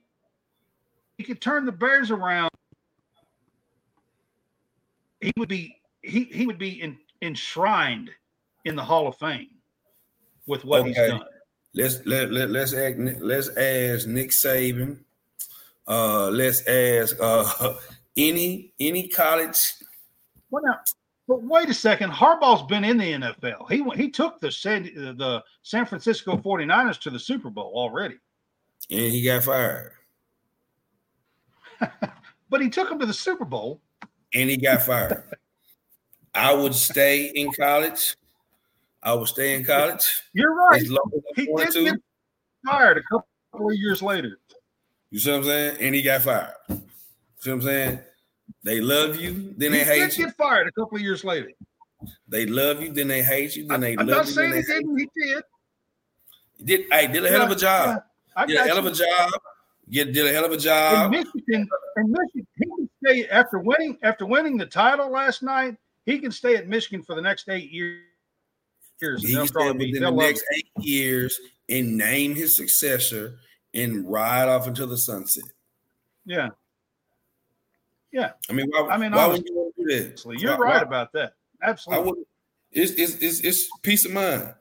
[1.17, 2.49] he could turn the Bears around,
[5.21, 8.09] he would be he he would be in, enshrined
[8.65, 9.49] in the Hall of Fame
[10.47, 11.09] with what he's Okay.
[11.09, 11.25] done.
[11.75, 14.99] Let's let, let let's act, let's ask Nick Saban.
[15.87, 17.73] Uh, let's ask uh,
[18.17, 19.59] any any college.
[20.51, 20.79] Well, now,
[21.27, 22.11] but wait a second.
[22.11, 23.69] Harbaugh's been in the NFL.
[23.71, 28.17] He went- he took the San, the San Francisco 49ers to the Super Bowl already.
[28.89, 29.91] and he got fired.
[32.49, 33.79] but he took him to the Super Bowl.
[34.33, 35.23] and he got fired.
[36.33, 38.15] I would stay in college.
[39.01, 40.81] I would stay in college You're right.
[40.81, 41.83] as long as He did to.
[41.85, 41.95] get
[42.65, 44.39] fired a couple of years later.
[45.09, 45.77] You see what I'm saying?
[45.79, 46.53] And he got fired.
[47.39, 47.99] See what I'm saying?
[48.63, 50.25] They love you, then they he hate did you.
[50.25, 51.51] get fired a couple of years later.
[52.27, 54.59] They love you, then they hate you, then they I'm love not you, saying then
[54.61, 54.97] he they hate didn't.
[54.97, 55.43] He did.
[56.57, 56.65] you.
[56.65, 58.01] Did hey, did a hell of a job.
[58.35, 59.31] I Did a hell of a job.
[59.89, 61.13] Get did a hell of a job.
[61.13, 61.19] In.
[61.19, 65.77] Michigan, in Michigan, he can stay after winning after winning the title last night.
[66.05, 68.03] He can stay at Michigan for the next eight years.
[68.99, 73.37] He can stay within the next eight years and name his successor
[73.73, 75.45] and ride off into the sunset.
[76.25, 76.49] it.
[78.11, 80.39] Yeah, I mean, why, I mean, why would you want to do that?
[80.41, 81.33] you're Why- right why- about that.
[81.61, 82.23] Absolutely.
[82.71, 84.53] It's, it's it's it's peace of mind.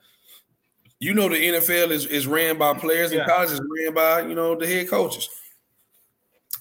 [1.00, 3.26] You know, the NFL is is ran by players, and Yeah.
[3.26, 5.28] college is ran by you know the head coaches.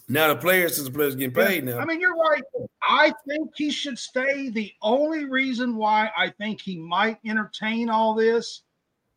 [0.10, 2.42] Now the players, since the players getting paid Yeah, now, I mean, you're right.
[2.82, 4.50] I think he should stay.
[4.50, 8.62] The only reason why I think he might entertain all this,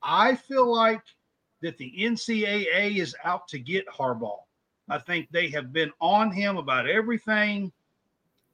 [0.03, 1.03] I feel like
[1.61, 4.41] that the NCAA is out to get Harbaugh.
[4.91, 7.73] I think they have been on him about everything,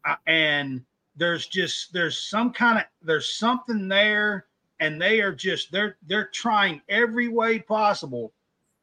[0.05, 0.85] uh, and
[1.17, 4.47] there's just there's some kind of there's something there,
[4.79, 8.33] and they are just they're they're trying every way possible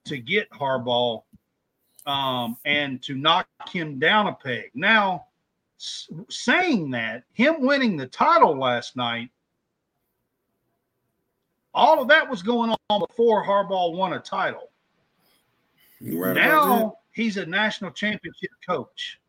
[0.06, 1.22] to get Harbaugh
[2.08, 4.72] um, and to knock him down a peg.
[4.74, 5.28] Now,
[5.80, 9.30] s- saying that, him winning the title last night,
[11.74, 14.72] all of that was going on before Harbaugh won a title.
[16.02, 19.20] right now he's a national championship coach.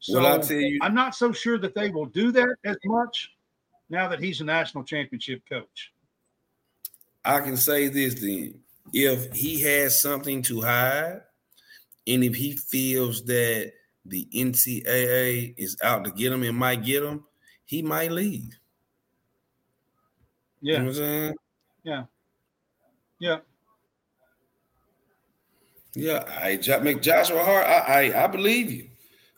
[0.00, 3.30] So Well, you, I'm not so sure that they will do that as much
[3.88, 5.92] now that he's a national championship coach.
[7.24, 11.22] I can say this then: if he has something to hide,
[12.06, 13.72] and if he feels that
[14.04, 17.24] the NCAA is out to get him and might get him,
[17.64, 18.58] he might leave.
[20.70, 21.34] You know Yeah, what I'm saying?
[23.18, 23.40] yeah.
[25.94, 27.66] Yeah, I make Joshua Hart.
[27.66, 28.88] I, I I believe you.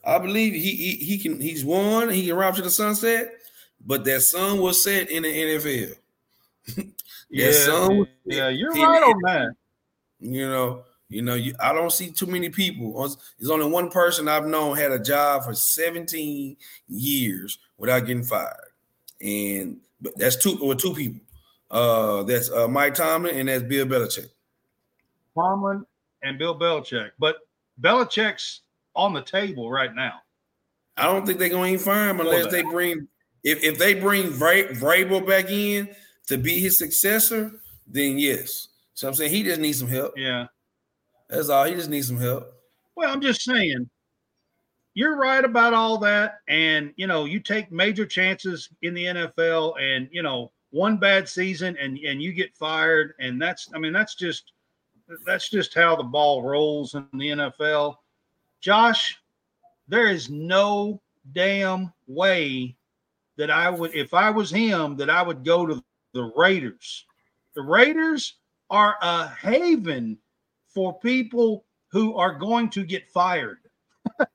[0.04, 1.40] I believe he, he he can.
[1.40, 2.10] He's won.
[2.10, 3.32] He can ride to the sunset.
[3.86, 5.96] But that sun was set in the NFL.
[7.30, 9.56] Yeah, was- yeah, you're right on that.
[10.20, 10.84] You know.
[11.08, 11.34] You know.
[11.34, 12.92] You, I don't see too many people.
[13.38, 18.70] There's only one person I've known had a job for 17 years without getting fired,
[19.20, 21.20] and but that's two with two people.
[21.70, 24.28] Uh, that's uh, Mike Tomlin and that's Bill Belichick.
[25.34, 25.84] Tomlin
[26.24, 27.36] and Bill Belichick, but
[27.80, 28.62] Belichick's
[28.96, 30.14] on the table right now.
[30.96, 33.08] I don't think they're going to even fire him unless they bring
[33.42, 35.88] if if they bring Vra- Vrabel back in
[36.28, 37.52] to be his successor,
[37.86, 38.68] then yes.
[38.94, 40.14] So I'm saying he just needs some help.
[40.16, 40.46] Yeah.
[41.28, 41.64] That's all.
[41.64, 42.52] He just needs some help.
[42.96, 43.90] Well, I'm just saying,
[44.94, 46.38] you're right about all that.
[46.48, 51.28] And, you know, you take major chances in the NFL and, you know, one bad
[51.28, 53.14] season and, and you get fired.
[53.18, 54.52] And that's, I mean, that's just,
[55.26, 57.96] that's just how the ball rolls in the NFL.
[58.60, 59.18] Josh,
[59.88, 61.00] there is no
[61.32, 62.76] damn way
[63.36, 67.06] that I would, if I was him, that I would go to the Raiders.
[67.54, 68.34] The Raiders
[68.70, 70.18] are a haven
[70.68, 73.58] for people who are going to get fired.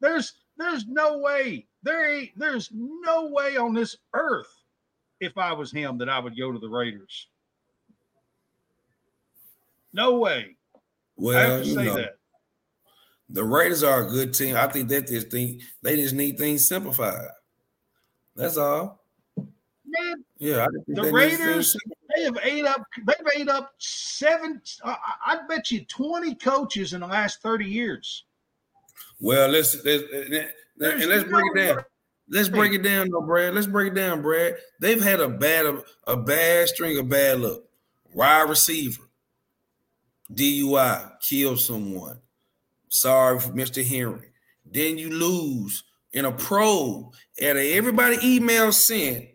[0.00, 1.66] there's there's no way.
[1.82, 4.52] There ain't there's no way on this earth
[5.20, 7.28] if I was him that I would go to the Raiders.
[9.92, 10.56] No way.
[10.76, 10.80] I
[11.16, 12.18] Well, have to you say know, that.
[13.30, 14.56] the Raiders are a good team.
[14.56, 17.28] I think that this thing they just need things simplified.
[18.36, 19.04] That's all.
[19.90, 21.76] Man, Yeah, I think The they Raiders-
[22.14, 26.92] they have ate up they've ate up seven I, I I bet you 20 coaches
[26.92, 28.24] in the last 30 years.
[29.20, 31.84] Well, let's let's and There's let's break it down.
[32.30, 33.54] Let's break it down, though, Brad.
[33.54, 34.56] Let's break it down, Brad.
[34.80, 37.62] They've had a bad a bad string of bad luck.
[38.12, 39.02] Wide receiver,
[40.32, 42.18] DUI, kill someone.
[42.88, 43.84] Sorry for Mr.
[43.84, 44.28] Henry.
[44.70, 47.12] Then you lose in a probe.
[47.40, 49.26] At a, everybody email sent,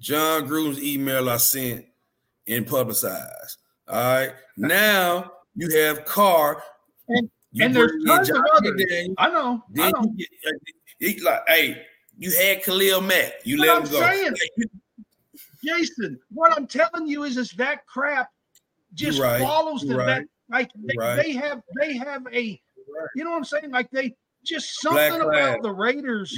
[0.00, 1.84] Jon Gruden's email I sent
[2.46, 3.58] and publicized.
[3.88, 4.32] All right.
[4.56, 6.62] Now you have Carr.
[7.08, 7.30] And-
[7.60, 8.72] and there's tons of others.
[8.82, 9.14] McDaniels.
[9.16, 9.62] I know.
[9.78, 10.14] I know.
[11.00, 11.82] you get, uh, like, hey,
[12.18, 13.32] you had Khalil Mack.
[13.44, 14.00] You let I'm him go.
[14.00, 14.34] saying-
[15.64, 18.30] Jason, what I'm telling you is, is that crap
[18.94, 19.40] just right.
[19.40, 19.90] follows them.
[19.90, 20.26] You're right.
[20.50, 21.16] like they, right.
[21.16, 22.60] they have they have a,
[23.14, 23.70] you know what I'm saying?
[23.70, 24.14] Like they
[24.44, 26.36] just something about the Raiders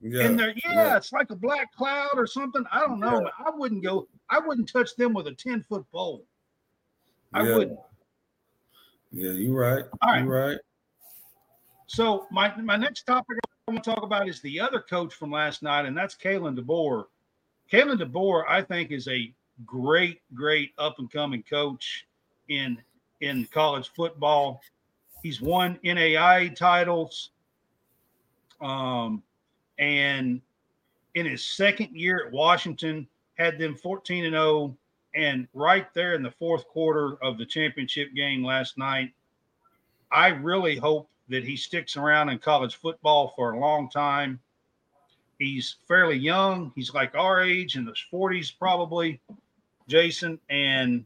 [0.00, 0.24] Yeah.
[0.24, 0.96] and they're yeah, yeah.
[0.96, 2.64] it's like a black cloud or something.
[2.72, 3.46] I don't know, Yeah.
[3.46, 4.08] I wouldn't go.
[4.30, 6.24] I wouldn't touch them with a ten foot pole.
[7.32, 7.56] I Yeah.
[7.56, 7.78] wouldn't.
[9.12, 9.84] Yeah, you're right.
[10.02, 10.24] All right.
[10.24, 10.58] You right.
[11.86, 15.30] So my my next topic I want to talk about is the other coach from
[15.30, 17.04] last night, and that's Kalen DeBoer.
[17.70, 19.32] Kalen DeBoer, I think, is a
[19.64, 22.06] great, great up and coming coach
[22.48, 22.78] in
[23.20, 24.60] in college football.
[25.22, 27.30] He's won NAIA titles,
[28.60, 29.22] um,
[29.78, 30.40] and
[31.14, 34.76] in his second year at Washington, had them 14 and 0.
[35.14, 39.14] And right there in the fourth quarter of the championship game last night,
[40.12, 44.38] I really hope that he sticks around in college football for a long time.
[45.38, 46.72] He's fairly young.
[46.74, 49.20] He's like our age in his 40s, probably,
[49.88, 50.38] Jason.
[50.50, 51.04] And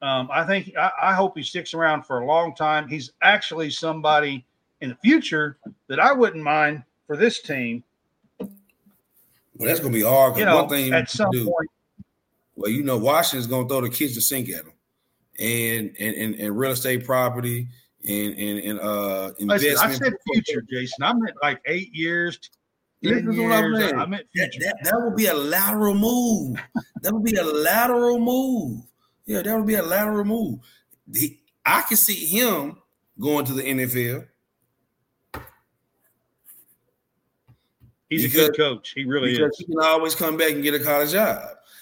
[0.00, 2.88] um, I think I, I hope he sticks around for a long time.
[2.88, 4.44] He's actually somebody
[4.80, 5.58] in the future
[5.88, 7.84] that I wouldn't mind for this team.
[8.38, 10.36] Well, that's gonna be hard.
[10.36, 11.70] You know, one thing at some do, point,
[12.56, 14.72] well, you know, Washington's gonna throw the kitchen sink at them,
[15.38, 17.68] and and and, and real estate property
[18.04, 21.02] and and and uh listen, I said future, Jason.
[21.02, 22.38] I meant like eight years,
[23.02, 23.94] ten Listen to what I'm saying.
[23.98, 26.56] I meant That, that, that would be a lateral move.
[27.02, 28.82] that would be a lateral move.
[29.26, 30.58] Yeah, that would be a lateral move.
[31.12, 32.76] He- I can see him
[33.20, 34.26] going to the NFL.
[38.08, 38.92] He's a good coach.
[38.94, 39.58] He really because is.
[39.58, 41.40] he can always come back and get a college job.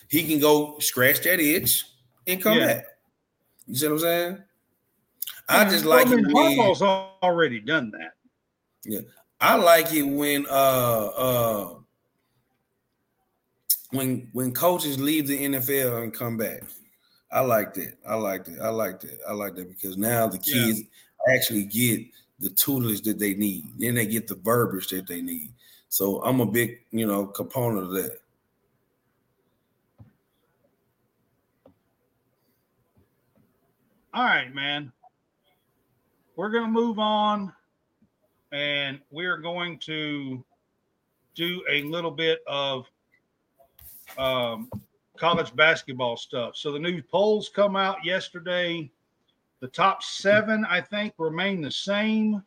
[0.08, 1.84] He can go scratch that itch
[2.26, 2.66] and come Yeah.
[2.66, 2.84] back.
[3.66, 4.38] You see what I'm saying?
[5.48, 9.04] I just Well, like I mean, it Harbaugh's already done that.
[9.40, 10.50] I like it when uh
[11.16, 11.74] uh
[13.90, 16.62] when when coaches leave the NFL and come back.
[17.32, 17.96] I like that.
[18.06, 18.60] I like that.
[18.60, 19.18] I like that.
[19.28, 20.66] I like that because now the Yeah.
[20.66, 20.82] kids
[21.32, 22.06] actually get
[22.40, 23.64] the tutelage that they need.
[23.78, 25.52] Then they get the verbiage that they need.
[25.88, 28.18] So I'm a big, you know, component of that.
[34.12, 34.92] All right, man.
[36.36, 37.52] We're going to move on
[38.52, 40.44] and we're going to
[41.34, 42.86] do a little bit of
[44.18, 44.68] um,
[45.16, 46.56] college basketball stuff.
[46.56, 48.90] So the new polls come out yesterday.
[49.60, 52.42] The top seven, I think, remain the same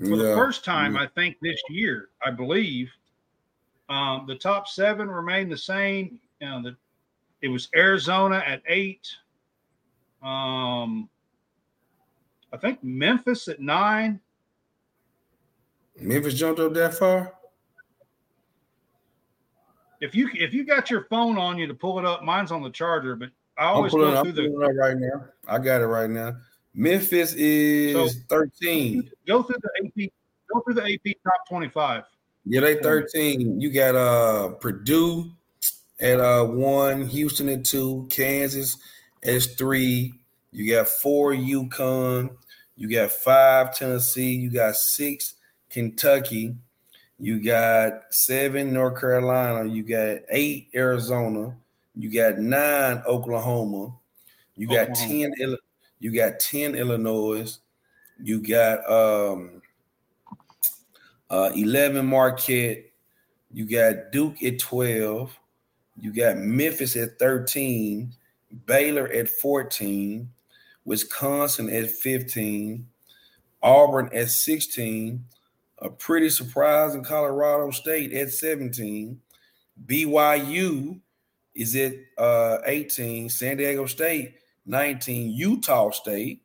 [0.00, 2.90] for the first time, I think, this year, I believe.
[3.88, 6.18] Um, the top seven remain the same.
[6.40, 6.76] You know, the,
[7.42, 9.08] it was Arizona at eight.
[10.22, 11.08] Um,
[12.52, 14.20] I think Memphis at nine.
[16.00, 17.32] Memphis jumped up that far.
[20.00, 22.62] If you if you got your phone on you to pull it up, mine's on
[22.62, 25.24] the charger, but I always go I'm the it up right now.
[25.48, 26.36] I got it right now.
[26.74, 29.08] Memphis is So- 13.
[29.26, 30.12] go through the AP
[30.52, 32.04] go through the AP top twenty five.
[32.44, 33.60] Yeah, they 13.
[33.60, 35.30] You got uh Purdue
[36.00, 38.76] at uh one, Houston at two, Kansas
[39.22, 40.14] as three.
[40.50, 42.36] You got four UConn,
[42.76, 45.33] you got five Tennessee, you got six
[45.74, 46.54] Kentucky,
[47.18, 51.52] you got seven North Carolina, you got eight Arizona,
[51.96, 53.92] you got nine Oklahoma,
[54.56, 55.36] you got Oklahoma.
[55.36, 55.56] 10
[55.98, 57.58] you got 10 Illinois,
[58.22, 59.62] you got um
[61.28, 62.84] uh 11 Marquette,
[63.52, 65.36] you got Duke at 12,
[65.98, 68.14] you got Memphis at 13,
[68.66, 70.28] Baylor at 14,
[70.84, 72.86] Wisconsin at 15,
[73.60, 75.24] Auburn at 16,
[75.78, 79.20] a pretty surprise in Colorado State at 17,
[79.86, 81.00] BYU
[81.54, 84.34] is at uh 18, San Diego State
[84.66, 86.42] 19, Utah State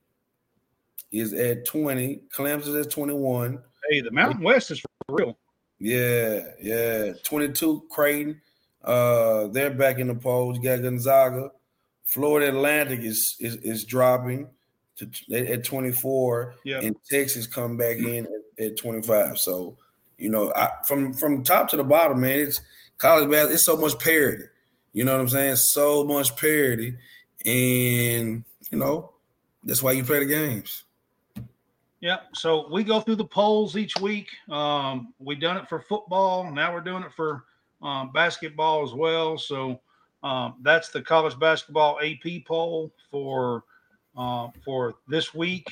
[1.12, 3.60] is at 20, Clemson at 21,
[3.90, 5.38] Hey, the Mountain West is for real.
[5.80, 7.14] yeah, yeah.
[7.24, 8.40] 22 Creighton.
[8.84, 10.58] Uh, they're back in the polls.
[10.58, 11.52] You got Gonzaga.
[12.06, 14.48] Florida Atlantic is is, is dropping
[14.98, 16.56] to at, at 24.
[16.64, 16.82] Yeah.
[16.82, 19.39] And Texas come back in at, at 25.
[19.39, 19.78] So,
[20.18, 22.62] you know, I, from from top to the bottom, man, it's
[22.97, 23.53] college basketball.
[23.53, 24.45] It's so much parity.
[24.93, 25.55] You know what I'm saying?
[25.57, 26.95] So much parity.
[27.45, 29.12] And, you know,
[29.64, 30.84] that's why you play the games.
[32.01, 32.20] Yeah.
[32.34, 34.30] So we go through the polls each week.
[34.49, 36.49] Um, we done it for football.
[36.49, 37.43] Now we're doing it for
[37.82, 39.38] um, basketball as well.
[39.38, 39.80] So
[40.24, 43.64] um, that's the college basketball AP poll for
[44.18, 45.72] uh, for this week.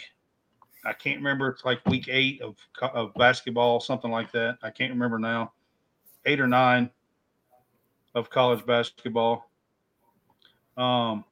[0.88, 1.50] I can't remember.
[1.50, 4.58] It's like week eight of of basketball, something like that.
[4.64, 5.52] I can't remember now.
[6.26, 6.90] Eight or nine
[8.16, 9.52] of college basketball.
[10.78, 11.26] Um.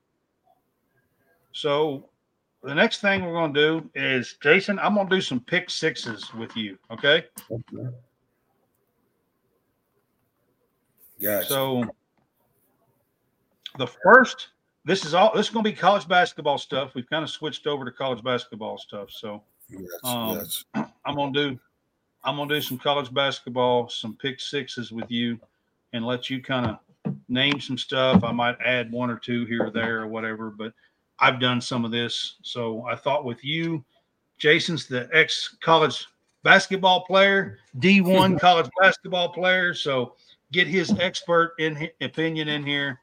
[1.54, 2.10] So
[2.64, 4.78] the next thing we're going to do is Jason.
[4.80, 6.78] I'm going to do some pick sixes with you.
[6.92, 7.24] Okay.
[11.22, 11.48] Gotcha.
[11.48, 11.84] So
[13.78, 14.50] the first,
[14.86, 15.32] this is all.
[15.36, 16.96] This is going to be college basketball stuff.
[16.96, 19.10] We've kind of switched over to college basketball stuff.
[19.12, 20.94] So Gotcha, Um, gotcha.
[21.06, 21.60] I'm gonna do
[22.24, 25.40] I'm gonna do some college basketball, some pick sixes with you,
[25.94, 28.24] and let you kind of name some stuff.
[28.24, 30.74] I might add one or two here or there or whatever, but
[31.20, 32.36] I've done some of this.
[32.42, 33.84] So I thought with you,
[34.38, 36.08] Jason's the ex college
[36.44, 39.74] basketball player, D1 college basketball player.
[39.74, 40.16] So
[40.52, 43.00] get his expert in opinion in here.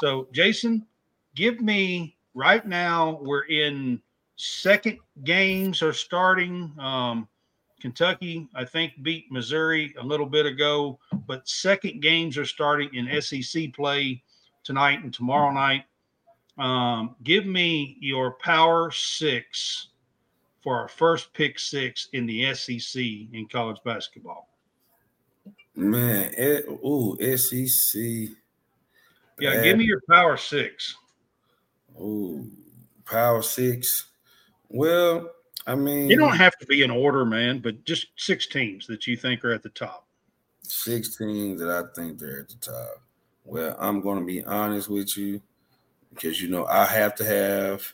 [0.00, 0.86] So Jason,
[1.34, 4.00] give me right now, we're in
[4.36, 6.72] second games are starting.
[6.78, 7.28] Um,
[7.80, 13.20] Kentucky, I think, beat Missouri a little bit ago, but second games are starting in
[13.20, 14.22] SEC play
[14.62, 15.84] tonight and tomorrow night.
[16.56, 19.88] Um, give me your power six
[20.62, 24.48] for our first pick six in the SEC in college basketball.
[25.76, 28.34] Man, it, ooh, SEC.
[29.40, 30.96] Yeah, give me your power six.
[32.00, 32.50] Ooh,
[33.04, 34.06] power six.
[34.68, 35.30] Well,
[35.66, 39.06] I mean, You don't have to be in order, man, but just six teams that
[39.06, 40.06] you think are at the top.
[40.62, 43.02] six teams that I think they're at the top.
[43.44, 45.40] Well, I'm going to be honest with you
[46.10, 47.92] because you know I have to have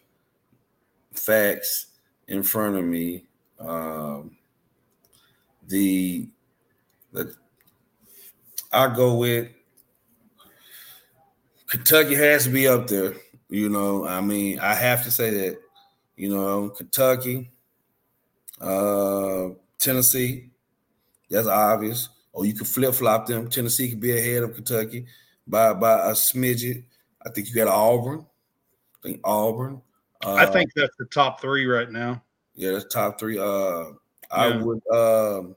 [1.12, 1.86] facts
[2.28, 3.24] in front of me.
[3.58, 4.36] Um,
[5.66, 6.28] the
[7.12, 7.34] the
[8.72, 9.48] I go with
[11.66, 13.14] Kentucky has to be up there.
[13.50, 15.58] You know, I mean, I have to say that.
[16.16, 17.50] You know, Kentucky,
[18.60, 19.48] uh,
[19.78, 20.50] Tennessee,
[21.30, 22.08] that's obvious.
[22.32, 23.48] Or you could flip flop them.
[23.48, 25.06] Tennessee could be ahead of Kentucky
[25.46, 26.84] by by a smidget.
[27.26, 28.26] I think you got Auburn.
[29.02, 29.82] I think Auburn.
[30.22, 32.22] Uh, I think that's the top three right now.
[32.54, 33.38] yeah, that's top three.
[33.38, 33.92] Uh,
[34.30, 34.62] I Yeah.
[34.62, 35.56] would um,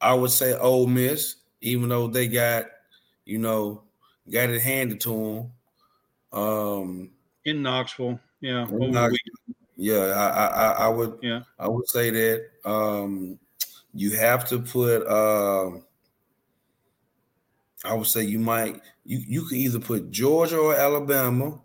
[0.00, 2.66] I would say Ole Miss, even though they got
[3.26, 3.84] you know
[4.30, 5.52] got it handed to them.
[6.32, 7.10] Um,
[7.44, 8.20] In Knoxville.
[8.40, 8.68] Yeah.
[8.68, 9.18] In Knoxville.
[9.76, 11.42] yeah, I, I I- would Yeah.
[11.58, 13.38] I would say that um,
[13.94, 15.06] you have to put.
[15.06, 15.84] Um,
[17.84, 21.60] I would say you might you you can either put Georgia or Alabama,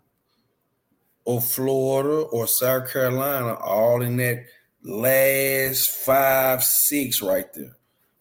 [1.24, 4.44] or Florida or South Carolina, all in that
[4.82, 7.76] last five six right there.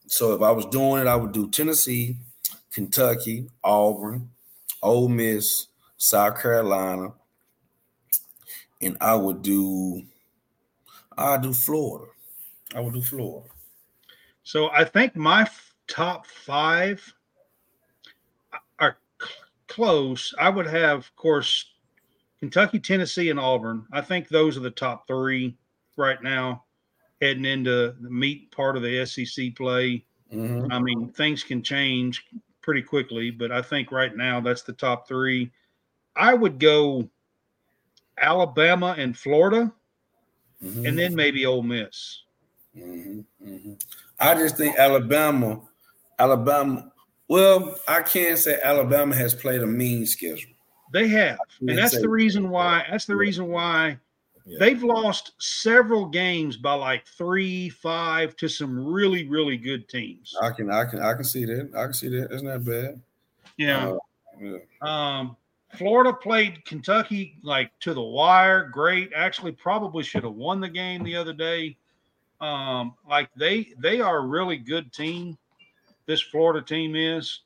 [0.07, 2.17] So if I was doing it, I would do Tennessee,
[2.71, 4.29] Kentucky, Auburn,
[4.83, 5.67] Ole Miss,
[5.97, 7.13] South Carolina,
[8.81, 10.03] and I would do
[11.17, 12.11] I do Florida.
[12.75, 13.49] I would do Florida.
[14.43, 17.13] So I think my f- top five
[18.79, 19.27] are c-
[19.67, 20.33] close.
[20.37, 21.71] I would have, of course,
[22.39, 23.87] Kentucky, Tennessee, and Auburn.
[23.91, 25.57] I think those are the top three
[25.95, 26.65] right now,
[27.21, 30.05] heading into the meat part of the SEC play.
[30.31, 30.67] Mhm.
[30.71, 32.27] I mean, things can change
[32.61, 35.51] pretty quickly, but I think right now that's the top three.
[36.15, 37.09] I would go
[38.17, 39.71] Alabama and Florida,
[40.63, 40.87] Mhm.
[40.87, 42.23] and then maybe Ole Miss.
[42.75, 43.81] Mhm, mhm.
[44.19, 45.61] I just think Alabama,
[46.17, 46.91] Alabama.
[47.27, 50.51] Well, I can't say Alabama has played a mean schedule.
[50.93, 52.85] They have, and that's the reason why.
[52.89, 53.19] That's the Yeah.
[53.19, 53.99] reason why
[54.45, 54.57] Yeah.
[54.59, 60.33] they've lost several games by like three, five to some really, really good teams.
[60.41, 61.71] I can, I can, I can see that.
[61.75, 62.31] I can see that.
[62.31, 63.01] It's not bad.
[63.57, 63.89] Yeah.
[63.89, 63.97] Uh,
[64.39, 64.57] yeah.
[64.81, 65.35] Um,
[65.73, 68.67] Florida played Kentucky like to the wire.
[68.69, 69.11] Great.
[69.15, 71.75] Actually, probably should have won the game the other day.
[72.41, 75.37] Um, like they they are a really good team.
[76.05, 77.41] This Florida team is.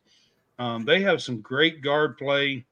[0.60, 2.66] Um, they have some great guard play.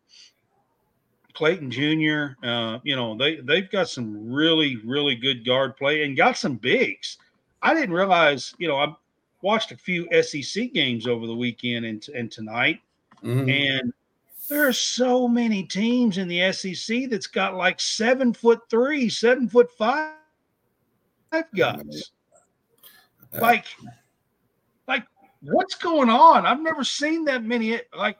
[1.33, 2.35] Clayton Jr.
[2.45, 6.55] Uh, you know they they've got some really really good guard play and got some
[6.55, 7.17] bigs.
[7.61, 8.53] I didn't realize.
[8.57, 8.93] You know I
[9.41, 12.81] watched a few SEC games over the weekend and and tonight.
[13.23, 13.51] Mhm.
[13.51, 13.93] And
[14.47, 19.47] there are so many teams in the SEC that's got like seven foot three, seven
[19.47, 20.13] foot five
[21.55, 22.11] guys.
[23.33, 23.65] Uh, Like,
[24.87, 25.03] like
[25.41, 26.45] what's going on?
[26.45, 28.17] I've never seen that many like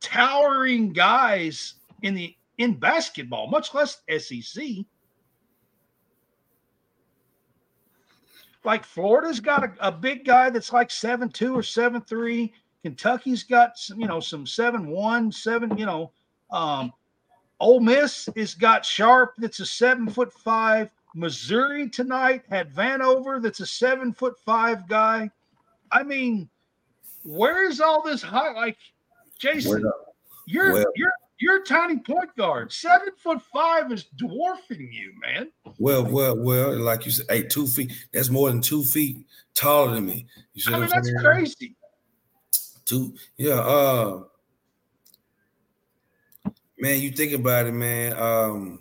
[0.00, 4.64] towering guys in the in basketball, much less SEC.
[8.64, 12.52] Like Florida's got a, a big guy that's like seven two or seven three.
[12.84, 16.12] Kentucky's got some, you know, some seven one, seven, you know.
[16.50, 16.92] Um,
[17.58, 20.90] Ole Miss has got Sharp that's a seven foot five.
[21.14, 25.30] Missouri tonight had Vanover that's a seven foot five guy.
[25.92, 26.46] I mean,
[27.22, 28.52] where is all this high?
[28.52, 28.76] Like,
[29.38, 29.90] Jason,
[30.44, 32.70] you're well- you're you're a tiny point guard.
[32.70, 35.50] Seven foot five is dwarfing you, man.
[35.78, 36.78] well, well, well.
[36.78, 37.94] Like you said, hey, two feet.
[38.12, 40.26] That's more than two feet taller than me.
[40.52, 41.18] You see I mean, that's saying?
[41.20, 41.76] crazy.
[42.84, 43.60] Two, yeah.
[43.60, 44.24] Uh,
[46.78, 48.12] man, you think about it, man.
[48.18, 48.80] Um,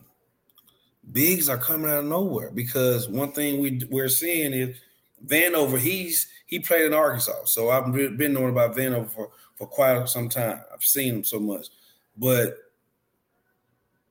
[1.11, 4.77] bigs are coming out of nowhere because one thing we we're seeing is
[5.25, 5.79] Vanover.
[5.79, 10.29] He's he played in Arkansas, so I've been knowing about Vanover for for quite some
[10.29, 10.61] time.
[10.73, 11.67] I've seen him so much,
[12.17, 12.57] but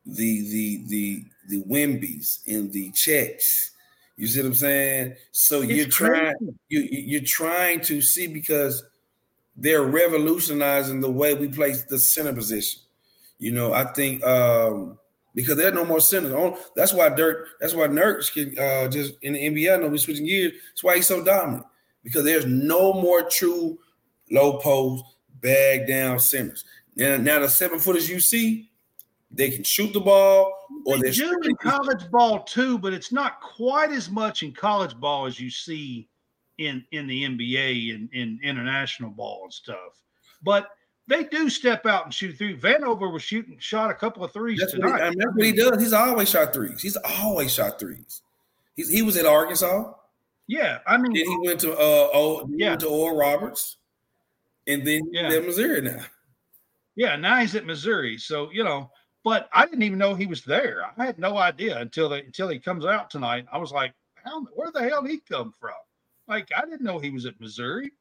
[0.06, 3.70] the the the the Wemby's and the Chets.
[4.16, 5.16] You see what I'm saying?
[5.32, 6.34] So it's you're trying
[6.68, 8.84] you you're trying to see because
[9.56, 12.80] they're revolutionizing the way we play the center position.
[13.38, 14.98] You know, I think um
[15.34, 16.58] because there are no more centers.
[16.76, 17.48] That's why Dirk.
[17.60, 19.74] That's why Nurkic can uh, just in the NBA.
[19.74, 20.52] I know we're switching gears.
[20.70, 21.64] That's why he's so dominant
[22.02, 23.78] because there's no more true
[24.30, 25.04] low post
[25.40, 26.64] bag down centers.
[26.96, 28.70] Now, now the seven footers you see,
[29.30, 30.52] they can shoot the ball
[30.86, 34.94] or they do in college ball too, but it's not quite as much in college
[34.98, 36.08] ball as you see
[36.58, 40.02] in in the NBA and in international ball and stuff.
[40.42, 40.70] But
[41.08, 42.58] they do step out and shoot through.
[42.58, 44.90] Vanover was shooting, shot a couple of threes that's tonight.
[44.90, 45.82] What he, I mean, that's what he does.
[45.82, 46.80] He's always shot threes.
[46.80, 48.22] He's always shot threes.
[48.76, 49.92] He's, he was at Arkansas.
[50.46, 53.78] Yeah, I mean, then he went to uh oh yeah went to Oral Roberts,
[54.66, 55.32] and then yeah.
[55.32, 56.04] at Missouri now.
[56.94, 58.18] Yeah, now he's at Missouri.
[58.18, 58.90] So you know,
[59.24, 60.84] but I didn't even know he was there.
[60.96, 63.46] I had no idea until they, until he comes out tonight.
[63.52, 65.72] I was like, how, where the hell did he come from?
[66.32, 67.92] Like, I didn't know he was at Missouri.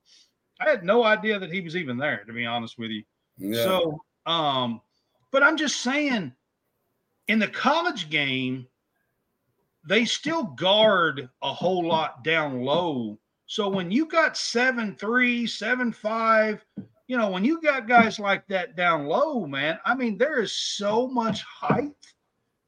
[0.61, 3.03] I had no idea that he was even there, to be honest with you.
[3.37, 3.63] Yeah.
[3.63, 4.79] So, um,
[5.31, 6.31] but I'm just saying,
[7.27, 8.67] in the college game,
[9.85, 13.19] they still guard a whole lot down low.
[13.47, 16.65] So when you got seven three, seven five,
[17.07, 20.53] you know, when you got guys like that down low, man, I mean, there is
[20.53, 21.91] so much height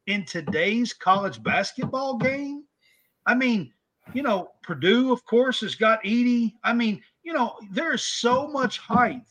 [0.08, 2.66] in today's college basketball game.
[3.26, 3.73] I mean,
[4.14, 6.54] you know, Purdue, of course, has got Edey.
[6.64, 9.22] I mean, you know, there's so much height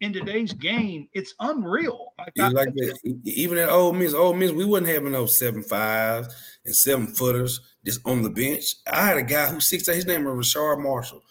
[0.00, 1.08] in today's game.
[1.14, 2.12] It's unreal.
[2.18, 3.18] Like, like that.
[3.24, 7.60] Even at Ole Miss, Ole Miss, we wouldn't have no seven fives and seven footers
[7.84, 8.74] just on the bench.
[8.90, 9.86] I had a guy who's six.
[9.86, 11.22] His name was Rashard Marshall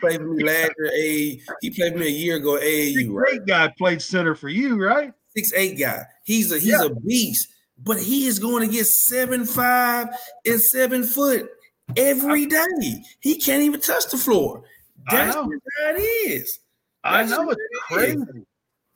[0.00, 0.90] played for me last year.
[0.92, 2.58] A he played for me a year ago.
[2.58, 3.28] AAU, right?
[3.28, 5.12] Great guy played center for you, right?
[5.36, 6.02] Six eight guy.
[6.24, 6.84] He's a he's yeah.
[6.84, 10.08] a beast, but he is going to get seven five
[10.44, 11.48] and seven foot
[11.96, 13.04] every day.
[13.20, 14.62] He can't even touch the floor.
[15.10, 15.48] That's what
[15.82, 16.60] that is.
[17.04, 18.16] I know it's crazy.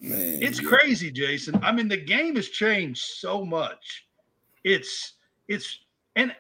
[0.01, 0.69] Man, it's yeah.
[0.69, 1.59] crazy, Jason.
[1.63, 4.07] I mean, the game has changed so much.
[4.65, 5.15] It's
[5.49, 5.79] it's
[6.17, 6.35] and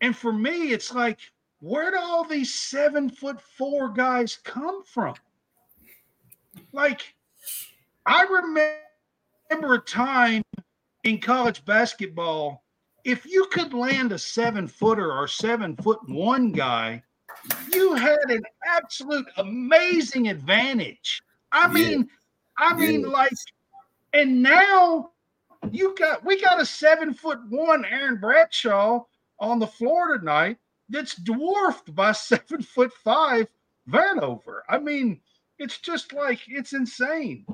[0.00, 1.18] and for me, it's like
[1.60, 5.14] where do all these seven foot four guys come from?
[6.72, 7.14] Like,
[8.06, 10.42] I remember a time
[11.04, 12.64] in college basketball,
[13.04, 17.02] if you could land a seven footer or seven foot one guy,
[17.72, 21.22] you had an absolute amazing advantage.
[21.52, 22.08] I mean,
[22.58, 23.32] I mean, like,
[24.12, 25.10] and now
[25.70, 29.04] you got we got a seven foot one Aaron Bradshaw
[29.38, 33.46] on the floor tonight that's dwarfed by seven foot five
[33.88, 34.60] Vanover.
[34.68, 35.20] I mean,
[35.58, 37.46] it's just like it's insane.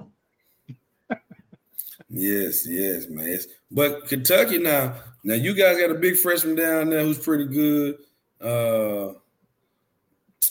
[2.08, 3.38] Yes, yes, man.
[3.70, 4.94] But Kentucky now,
[5.24, 7.96] now you guys got a big freshman down there who's pretty good.
[8.40, 9.14] Uh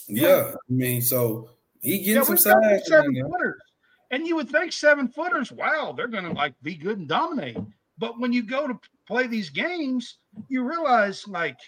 [0.08, 2.86] yeah, I mean, so he gets yeah, some size.
[2.86, 3.60] Seven footers.
[4.10, 7.58] And you would think seven footers, wow, they're gonna like be good and dominate.
[7.98, 10.18] But when you go to play these games,
[10.48, 11.58] you realize like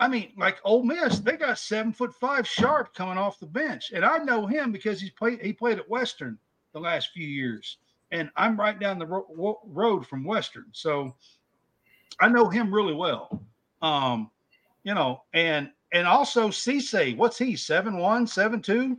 [0.00, 3.92] I mean, like Ole Miss, they got seven foot five Sharp coming off the bench,
[3.94, 5.40] and I know him because he's played.
[5.40, 6.38] He played at Western
[6.72, 7.78] the last few years,
[8.14, 11.14] and I'm right down the ro- road from Western, so
[12.20, 13.42] I know him really well.
[13.82, 14.30] Um,
[14.84, 17.56] you know, and and also Cisse, what's he?
[17.56, 18.96] Seven one, seven two.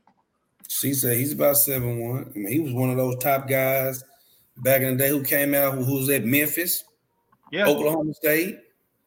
[0.67, 2.31] Cisse, he's about seven one.
[2.35, 4.03] I mean, he was one of those top guys
[4.57, 6.83] back in the day who came out who, who was at Memphis,
[7.51, 8.59] yeah, Oklahoma State.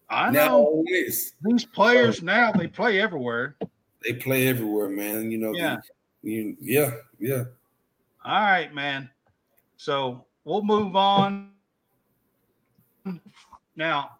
[0.08, 3.56] I know these players so, now they play everywhere.
[4.02, 5.30] They play everywhere, man.
[5.30, 5.76] You know, yeah,
[6.22, 7.44] you, yeah, yeah.
[8.24, 9.10] All right, man.
[9.78, 11.52] So we'll move on.
[13.76, 14.10] Now,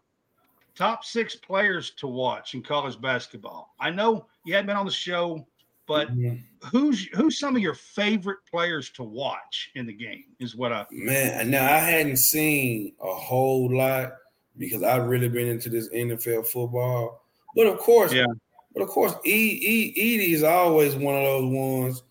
[0.77, 3.75] top six players to watch in college basketball.
[3.81, 5.45] I know you hadn't been on the show,
[5.89, 6.37] but mm-hmm.
[6.69, 10.27] who's who's some of your favorite players to watch in the game?
[10.39, 11.51] Is what I man.
[11.51, 14.13] Now I hadn't seen a whole lot
[14.57, 17.21] because I've really been into this NFL football.
[17.57, 18.27] But of course, yeah.
[18.75, 22.03] But of course, e, e, Edey is always one of those ones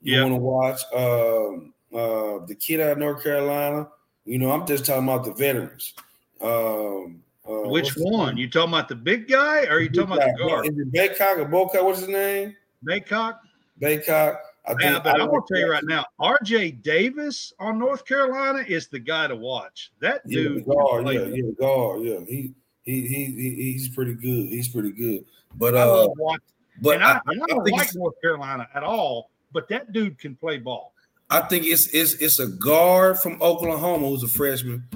[0.00, 0.80] you want to watch.
[0.92, 3.88] Um, uh, the kid out of North Carolina.
[4.24, 5.94] You know, I'm just talking about the veterans.
[6.40, 8.36] Um, uh, Which one?
[8.36, 10.66] You talking about the big guy, or are you talking about the guard?
[10.66, 11.82] Is it Baycock or Boca?
[11.82, 12.56] What's his name?
[12.84, 13.38] Baycock.
[13.80, 14.38] Baycock.
[14.66, 18.04] I think, yeah, but I am gonna tell you right now, RJ Davis on North
[18.04, 19.92] Carolina is the guy to watch.
[20.00, 22.18] That dude, yeah, guard, yeah, yeah, guard, yeah.
[22.26, 24.48] He He, he he he's pretty good.
[24.48, 25.24] He's pretty good.
[25.54, 26.40] But I uh, watching.
[26.82, 29.92] but and I, I, I I don't think like North Carolina at all, but that
[29.92, 30.92] dude can play ball.
[31.28, 34.88] I think it's it's it's a guard from Oklahoma who's a freshman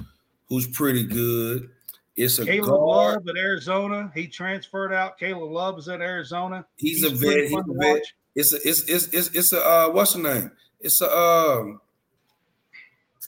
[0.47, 1.69] who's pretty good.
[2.15, 3.15] It's a Caleb guard.
[3.15, 4.11] Love at Arizona.
[4.13, 5.17] He transferred out.
[5.17, 6.65] Caleb Love is at Arizona.
[6.77, 7.49] He's, a pretty vet.
[7.49, 8.01] He's a vet.
[8.35, 10.51] It's a it's it's it's, it's a uh, what's the name?
[10.79, 11.81] It's a um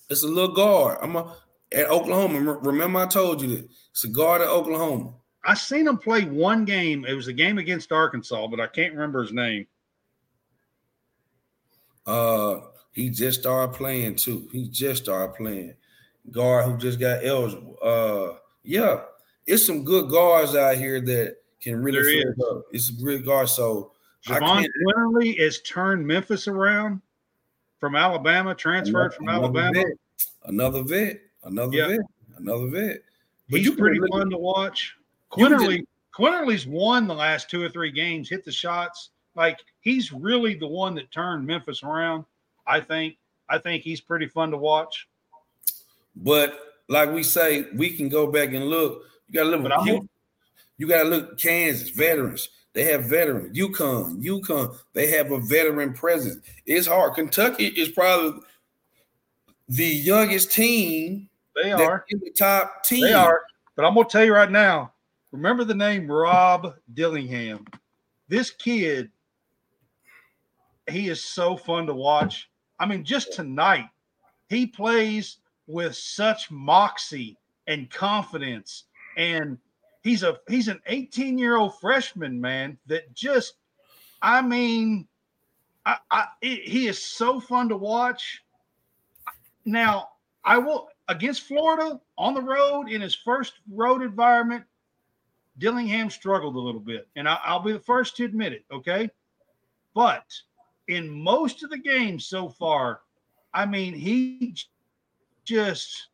[0.09, 0.99] it's a little guard.
[1.01, 1.35] I'm a,
[1.73, 2.53] at Oklahoma.
[2.61, 5.13] Remember I told you that it's a guard at Oklahoma.
[5.45, 7.05] I seen him play one game.
[7.05, 9.67] It was a game against Arkansas, but I can't remember his name.
[12.05, 12.59] Uh,
[12.93, 14.47] he just started playing too.
[14.51, 15.73] He just started playing.
[16.31, 17.77] Guard who just got eligible.
[17.83, 19.01] Uh, yeah,
[19.45, 22.65] it's some good guards out here that can really There fill up.
[22.71, 23.49] It's a good guard.
[23.49, 23.91] So
[24.27, 27.01] I Jahvon Quinerly has turned Memphis around
[27.79, 29.71] from Alabama, transferred from another Alabama.
[29.73, 29.97] vet,
[30.45, 31.87] another vet, another Yeah.
[31.89, 31.99] vet,
[32.37, 33.01] another vet.
[33.49, 34.95] But He's pretty look- fun to watch.
[35.29, 35.85] Quinerly,
[36.15, 39.09] Quinerly's won the last two or three games, hit the shots.
[39.35, 42.23] Like he's really the one that turned Memphis around.
[42.65, 43.17] I think.
[43.49, 45.07] I think he's pretty fun to watch.
[46.15, 46.57] But
[46.89, 49.03] like we say, we can go back and look.
[49.27, 49.85] You gotta look.
[49.85, 50.09] You,
[50.77, 51.37] you gotta look.
[51.37, 52.49] Kansas veterans.
[52.73, 53.55] They have veterans.
[53.57, 54.75] UConn, UConn.
[54.93, 56.43] They have a veteran presence.
[56.65, 57.13] It's hard.
[57.13, 58.41] Kentucky is probably
[59.69, 61.29] the youngest team
[61.61, 62.05] They are.
[62.09, 63.01] in the top team.
[63.01, 63.41] They are.
[63.75, 64.91] But I'm gonna tell you right now.
[65.31, 67.65] Remember the name Rob Dillingham.
[68.27, 69.09] This kid,
[70.89, 72.49] he is so fun to watch.
[72.83, 73.87] I mean, just tonight,
[74.49, 78.83] he plays with such moxie and confidence,
[79.15, 79.57] and
[80.01, 83.53] he's a he's an 18 year old freshman man that just,
[84.21, 85.07] I mean,
[85.85, 88.43] I, I it- he is so fun to watch.
[89.63, 90.09] Now,
[90.43, 94.65] I will against Florida on the road in his first road environment.
[95.57, 98.65] Dillingham struggled a little bit, and I, I'll be the first to admit it.
[98.69, 99.09] Okay,
[99.93, 100.25] but
[100.87, 103.01] in most of the games so far,
[103.53, 104.55] I mean, he
[105.45, 106.09] just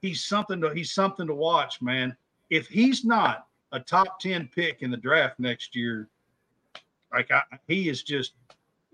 [0.00, 2.16] he's something to he's something to watch, man.
[2.50, 6.08] If he's not a top ten pick in the draft next year,
[7.12, 8.32] like I, he is just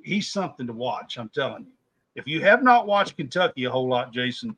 [0.02, 1.18] he's something to watch.
[1.18, 1.72] I'm telling you.
[2.16, 4.56] If you have not watched Kentucky a whole lot, Jason,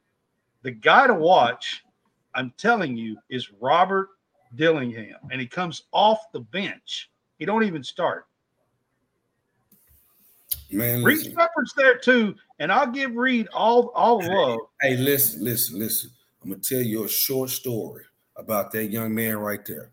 [0.63, 1.85] the guy to watch,
[2.35, 4.09] I'm telling you, is Robert
[4.57, 7.11] Dillingham, and he comes off the bench.
[7.39, 8.27] He don't even start.
[10.71, 11.33] Man, Reed listen.
[11.33, 14.59] Sheppard's there too, and I'll give Reed all all love.
[14.81, 16.11] Hey, listen, listen, listen.
[16.43, 18.05] I'm gonna tell you a short story
[18.37, 19.91] about that young man right there.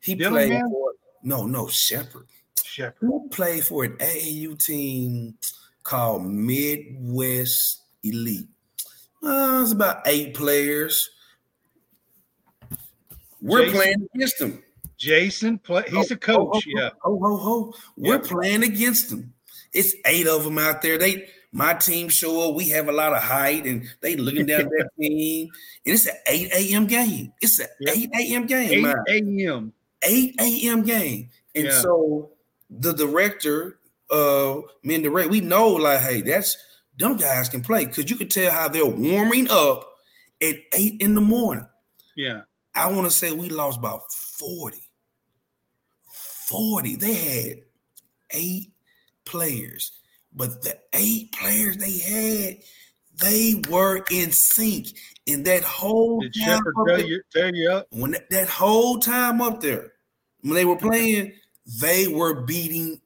[0.00, 0.70] He played Dillingham?
[0.70, 2.26] for no, no Sheppard.
[2.62, 2.96] Sheppard.
[3.00, 5.34] Who played for an AAU team
[5.82, 8.48] called Midwest Elite?
[9.22, 11.10] Uh, it's about eight players.
[13.40, 13.74] We're Jason?
[13.76, 14.62] playing against them.
[14.96, 15.84] Jason play.
[15.88, 16.64] He's a Ho, coach.
[16.64, 17.74] ho, Yeah, Ho, ho, ho.
[17.96, 18.28] We're Yeah.
[18.28, 19.33] playing against them.
[19.74, 20.98] It's eight of them out there.
[20.98, 22.56] They my team show up.
[22.56, 25.48] We have a lot of height, and they looking down at that team.
[25.86, 26.86] And it's an 8 a.m.
[26.86, 27.32] game.
[27.40, 27.92] It's an Yeah.
[27.94, 28.46] 8 a.m.
[28.46, 28.86] game.
[29.08, 29.72] Eight a.m.
[30.02, 30.82] 8 a.m.
[30.82, 31.30] game.
[31.54, 31.80] And Yeah.
[31.80, 32.30] so
[32.70, 33.78] the director,
[34.10, 36.56] uh, men direct, we know like, hey, that's
[36.98, 39.88] them guys can play because you can tell how they're warming up
[40.42, 41.66] at eight in the morning.
[42.16, 42.42] Yeah,
[42.74, 44.78] I want to say we lost about 40.
[46.48, 46.96] 40.
[46.96, 47.58] They had
[48.30, 48.72] eight
[49.24, 49.92] players,
[50.34, 52.58] but the eight players they had,
[53.20, 54.88] they were in sync.
[55.26, 57.86] In that whole did time Sheppard up tell there- you tell you up?
[57.90, 59.92] when that, that whole time up there,
[60.42, 61.32] when they were playing,
[61.80, 63.00] they were beating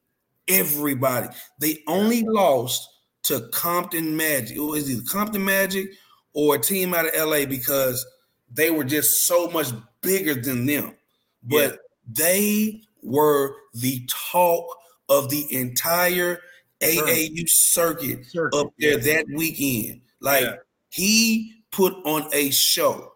[0.48, 1.28] everybody.
[1.60, 2.88] They only lost
[3.24, 4.56] to Compton Magic.
[4.56, 5.88] It was either Compton Magic
[6.32, 8.04] or a team out of LA because
[8.52, 9.68] they were just so much
[10.00, 10.94] bigger than them.
[11.42, 11.76] But Yeah.
[12.10, 14.66] they were the talk
[15.08, 16.40] of the entire
[16.80, 19.14] AAU circuit Circuit, up there yeah.
[19.16, 20.00] that weekend.
[20.20, 20.56] Like Yeah.
[20.90, 23.12] he put on a show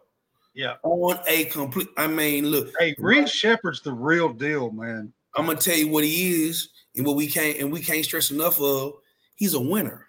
[0.54, 0.76] Yeah.
[0.82, 1.88] on a complete.
[1.96, 5.12] I mean, look, Hey, Reed Sheppard's the real deal, man.
[5.36, 8.30] I'm gonna tell you what he is and what we can't and we can't stress
[8.30, 8.94] enough of.
[9.36, 10.08] He's a winner.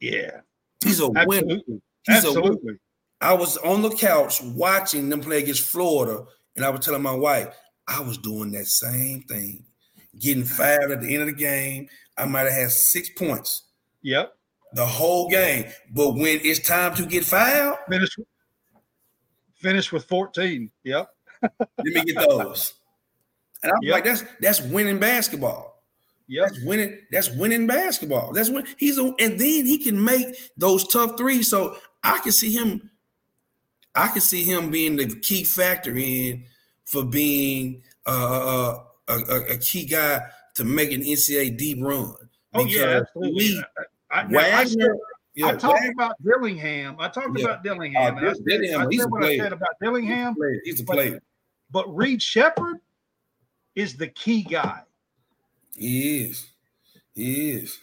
[0.00, 0.40] Yeah,
[0.82, 1.20] He's a winner.
[1.20, 1.80] absolutely, a winner.
[2.08, 2.74] absolutely.
[3.20, 6.24] I was on the couch watching them play against Florida,
[6.56, 7.54] and I was telling my wife
[7.88, 9.64] I was doing that same thing,
[10.18, 11.88] getting five at the end of the game.
[12.16, 13.64] I might have had six points
[14.02, 14.32] Yep.
[14.74, 18.16] the whole game, but when it's time to get fouled, Finish.
[19.56, 20.70] Finish with fourteen.
[20.84, 21.08] Yep.
[21.42, 22.74] let me get those.
[23.62, 23.92] And I'm Yep.
[23.92, 25.82] like, that's that's winning basketball.
[26.28, 26.48] Yep.
[26.48, 26.98] That's winning.
[27.10, 28.32] That's winning basketball.
[28.32, 31.48] That's when he's a, and then he can make those tough threes.
[31.50, 32.90] So I can see him.
[33.94, 36.44] I can see him being the key factor in
[36.84, 40.20] for being uh, a, a, a key guy
[40.54, 42.14] to make an NCAA deep run.
[42.54, 43.62] Oh yeah, absolutely.
[44.10, 44.96] I, I, Wagner,
[45.34, 46.96] yeah, I talked Wagner, about Dillingham.
[46.98, 47.46] I talked yeah.
[47.46, 48.16] about Dillingham.
[48.16, 49.42] Uh, Dillingham, he's a player.
[49.42, 50.36] I said about Dillingham.
[50.64, 51.20] He's a player.
[51.70, 52.78] But, but Reed Sheppard
[53.74, 54.80] is the key guy.
[55.76, 56.46] He is.
[57.14, 57.78] He is.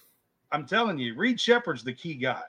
[0.52, 2.42] I'm telling you, Reed Sheppard's the key guy.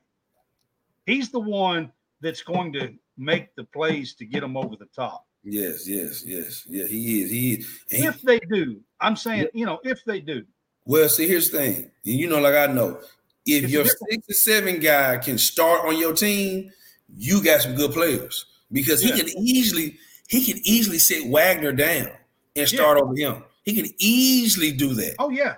[1.07, 5.27] He's the one that's going to make the plays to get him over the top.
[5.45, 6.65] Yes, yes, yes.
[6.69, 7.31] Yeah, he is.
[7.31, 7.81] He is.
[7.91, 10.45] And if they do, I'm saying, you know, if they do.
[10.85, 11.91] Well, see, here's the thing.
[12.05, 13.01] You know, like I know,
[13.45, 16.71] if it's your six or seven guy can start on your team,
[17.17, 19.15] you got some good players because yeah.
[19.15, 19.97] he can easily
[20.29, 22.09] he can easily sit Wagner down
[22.57, 23.05] and start yeah.
[23.05, 23.45] over him.
[23.65, 25.17] He can easily do that.
[25.19, 25.57] Oh yeah,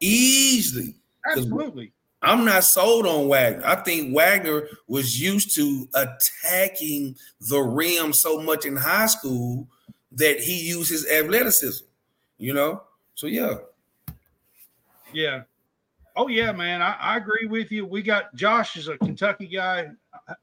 [0.00, 0.94] easily.
[1.30, 1.92] Absolutely.
[2.24, 3.66] I'm not sold on Wagner.
[3.66, 9.68] I think Wagner was used to attacking the rim so much in high school
[10.12, 11.84] that he used his athleticism,
[12.38, 12.82] you know?
[13.14, 13.56] So, yeah.
[15.12, 15.42] Yeah.
[16.16, 16.82] Oh, yeah, man.
[16.82, 17.86] I, I agree with you.
[17.86, 19.90] We got Josh is a Kentucky guy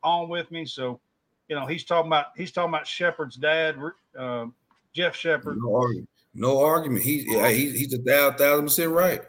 [0.04, 0.66] on with me.
[0.66, 1.00] So,
[1.48, 3.78] you know, he's talking about he's talking about Sheppard's dad,
[4.18, 4.46] uh,
[4.94, 5.58] Jeff Sheppard.
[5.58, 6.10] No argument.
[6.34, 7.04] No argument.
[7.04, 9.22] He, yeah, he, he's a thousand percent right.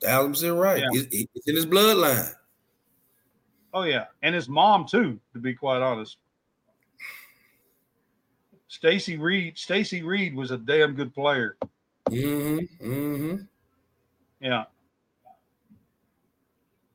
[0.00, 0.78] Thousand percent right.
[0.78, 1.00] Yeah.
[1.00, 2.32] It's, it's in his bloodline.
[3.74, 5.20] Oh yeah, and his mom too.
[5.32, 6.18] To be quite honest,
[8.68, 9.58] Stacy Reed.
[9.58, 11.56] Stacy Reed was a damn good player.
[12.10, 12.90] Mm-hmm.
[12.90, 13.36] Mm-hmm.
[14.40, 14.64] Yeah.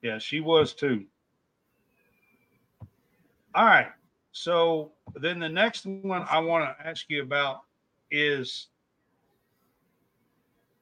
[0.02, 1.06] Yeah, she was too.
[3.56, 3.88] All right.
[4.32, 7.62] So then the next one I want to ask you about
[8.10, 8.68] is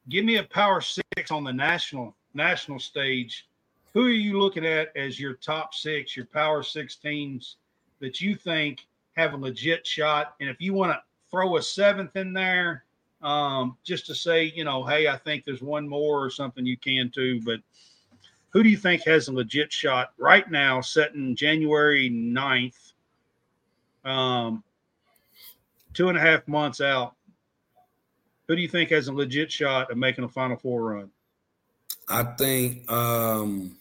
[0.09, 3.47] give me a power six on the national national stage.
[3.93, 7.57] Who are you looking at as your top six, your power six teams
[7.99, 8.85] that you think
[9.17, 10.35] have a legit shot?
[10.39, 12.85] And if you want to throw a seventh in there,
[13.21, 16.77] um, just to say, you know, hey, I think there's one more or something you
[16.77, 17.41] can too.
[17.41, 17.59] But
[18.49, 22.93] who do you think has a legit shot right now, setting January 9th,
[24.03, 24.63] um,
[25.93, 27.15] two and a half months out
[28.51, 31.09] who do you think has a legit shot of making a Final Four run?
[32.09, 33.77] I think, um,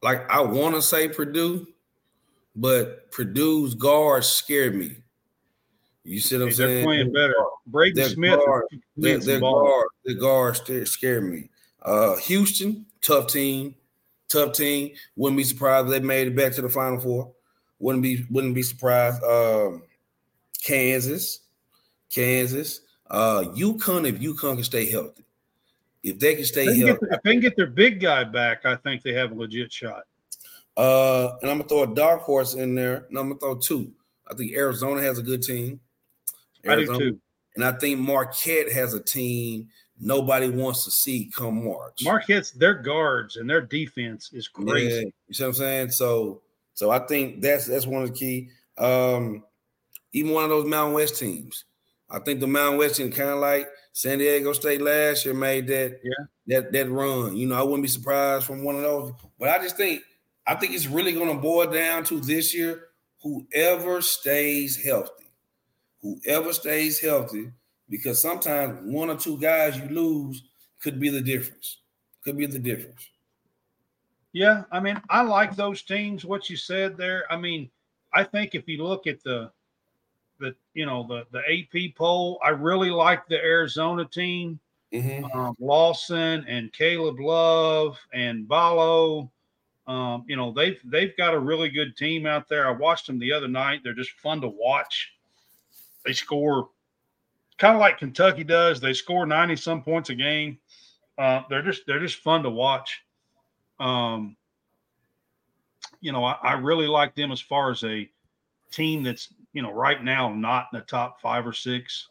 [0.00, 1.66] like, I want to say Purdue,
[2.54, 4.94] but Purdue's guards scare me.
[6.04, 6.84] You see what I'm they're saying?
[6.84, 7.34] playing better.
[7.66, 8.64] Braden their Smith, guard,
[8.96, 11.50] their, their guard, their guards scare me.
[11.82, 13.74] Uh, Houston, tough team,
[14.28, 14.92] tough team.
[15.16, 17.32] Wouldn't be surprised if they made it back to the Final Four.
[17.80, 19.20] Wouldn't be wouldn't be surprised.
[19.24, 19.82] Um,
[20.64, 21.40] Kansas,
[22.10, 24.08] Kansas, uh, UConn.
[24.08, 25.24] If UConn can stay healthy,
[26.02, 28.64] if they can stay they can healthy, if they can get their big guy back,
[28.64, 30.04] I think they have a legit shot.
[30.76, 33.92] Uh, and I'm gonna throw a dark horse in there, and I'm gonna throw two.
[34.30, 35.80] I think Arizona has a good team.
[36.66, 37.20] Arizona, I do too.
[37.56, 39.68] And I think Marquette has a team
[40.00, 42.00] nobody wants to see come March.
[42.02, 44.94] Marquette's their guards and their defense is crazy.
[44.94, 45.90] Yeah, you see what I'm saying?
[45.90, 46.42] So,
[46.74, 48.48] so I think that's that's one of the key.
[48.78, 49.44] Um,
[50.14, 51.64] even one of those Mountain West teams.
[52.08, 55.66] I think the Mountain West team kind of like San Diego State last year made
[55.66, 57.36] that yeah that that run.
[57.36, 59.12] You know, I wouldn't be surprised from one of those.
[59.38, 60.02] But I just think
[60.46, 62.88] I think it's really going to boil down to this year.
[63.22, 65.30] Whoever stays healthy,
[66.02, 67.50] whoever stays healthy,
[67.88, 70.44] because sometimes one or two guys you lose
[70.80, 71.78] could be the difference.
[72.22, 73.08] Could be the difference.
[74.32, 76.24] Yeah, I mean, I like those teams.
[76.24, 77.24] What you said there.
[77.30, 77.70] I mean,
[78.12, 79.50] I think if you look at the
[80.44, 82.38] the you know the the AP poll.
[82.44, 84.60] I really like the Arizona team.
[84.92, 85.24] Mm-hmm.
[85.36, 89.30] Um, Larsson and Caleb Love and Ballo.
[89.86, 92.66] Um, you know they've they've got a really good team out there.
[92.68, 93.80] I watched them the other night.
[93.82, 95.12] They're just fun to watch.
[96.04, 96.68] They score
[97.58, 98.80] kind of like Kentucky does.
[98.80, 100.58] They score ninety some points a game.
[101.18, 103.02] Uh, they're just they're just fun to watch.
[103.80, 104.36] Um,
[106.00, 108.08] you know, I, I really like them as far as a
[108.70, 112.08] team that's you know right now not in the top five or six.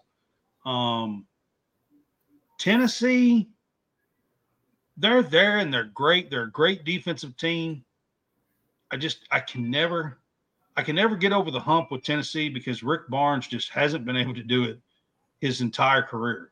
[0.65, 1.27] Um,
[2.57, 3.49] Tennessee,
[4.97, 6.31] they're there and they're great.
[6.31, 7.83] They're a great defensive team.
[8.91, 10.17] I just I can never
[10.77, 14.17] I can never get over the hump with Tennessee because Rick Barnes just hasn't been
[14.17, 14.79] able to do it
[15.39, 16.51] his entire career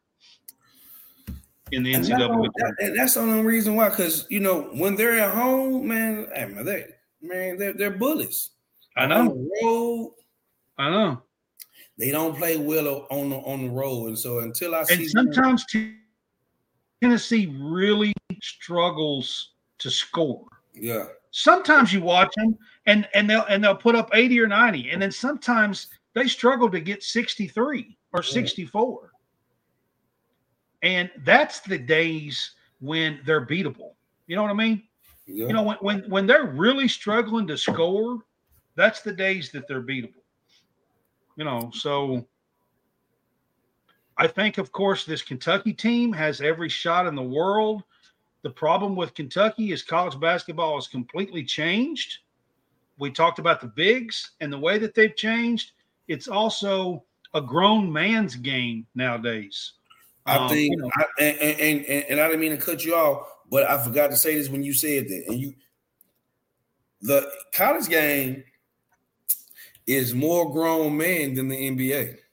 [1.72, 2.50] in the NCAA.
[2.80, 6.28] And that's the only reason why, because you know when they're at home, man,
[6.66, 6.86] they
[7.22, 8.50] man they're they're bullies.
[8.98, 9.22] I know.
[9.22, 10.14] On the road,
[10.82, 11.22] I know.
[11.98, 15.08] They don't play well on the on the road, and so until I and see
[15.08, 16.00] sometimes them,
[17.02, 20.48] Tennessee really struggles to score.
[20.74, 24.90] Yeah, sometimes you watch them and and they'll and they'll put up 80 or 90
[24.92, 29.12] and then sometimes they struggle to get 63 or 64
[30.84, 33.94] and that's the days when they're beatable.
[34.28, 34.84] You know what i mean?
[35.28, 35.48] Yeah.
[35.48, 38.20] you know when, when when they're really struggling to score
[38.76, 40.21] that's the days that they're beatable
[41.38, 42.26] you know so
[44.18, 47.84] i think of course this kentucky team has every shot in the world.
[48.44, 52.20] The problem with kentucky is college basketball has completely changed.
[52.98, 55.72] We talked about the bigs and the way that they've changed.
[56.08, 57.04] It's also
[57.34, 59.74] a grown man's game nowadays.
[60.26, 62.84] I Um, think, you know, I, and, and, and and I didn't mean to cut
[62.84, 65.24] you off, but I forgot to say this when you said that.
[65.28, 65.54] And you,
[67.02, 68.44] the college game
[69.96, 72.18] is more grown men than the NBA.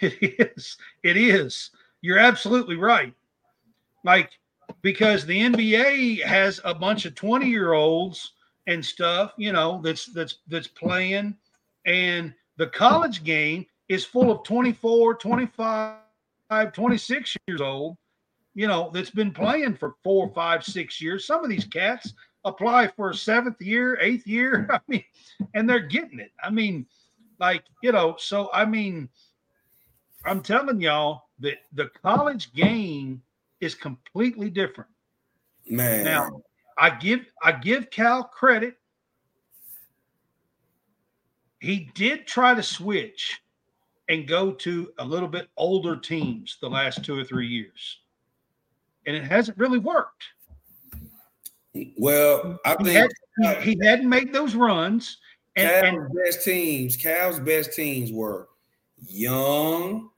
[0.00, 0.76] It is.
[1.02, 1.70] It is.
[2.00, 3.14] You're absolutely right.
[4.02, 4.30] Like,
[4.82, 8.32] because the NBA has a bunch of 20 year olds
[8.66, 11.36] and stuff, you know, that's that's that's playing.
[11.86, 17.96] And the college game is full of 24, 25, 26 years old,
[18.54, 21.26] you know, that's been playing for four, five, six years.
[21.26, 24.68] Some of these cats apply for a seventh year, eighth year.
[24.72, 25.04] I mean,
[25.54, 26.32] and they're getting it.
[26.42, 26.86] I mean,
[27.38, 29.08] like, you know, so I mean,
[30.24, 33.22] I'm telling y'all that the college game
[33.60, 34.90] is completely different.
[35.68, 36.42] Man, Now,
[36.78, 38.76] I give I give Cal credit.
[41.60, 43.40] He did try to switch
[44.08, 48.00] and go to a little bit older teams the last two or three years.
[49.06, 50.24] And it hasn't really worked.
[51.96, 53.10] well, I He, think
[53.42, 55.18] had, he, he hadn't made those runs.
[55.56, 58.48] And, Cal's and best teams, Cal's best teams were
[59.06, 60.10] young,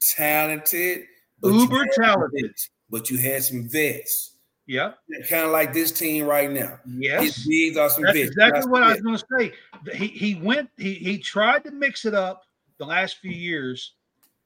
[0.00, 1.04] talented,
[1.42, 2.42] uber talented.
[2.48, 2.70] vets.
[2.90, 4.36] But you had some vets,
[4.66, 4.92] Yeah.
[5.28, 6.78] kind of like this team right now.
[6.86, 7.44] Yes.
[7.46, 8.30] Bigs are some That's vets.
[8.30, 9.96] exactly That's what I was going to say.
[9.96, 12.44] He he went he he tried to mix it up
[12.78, 13.94] the last few years,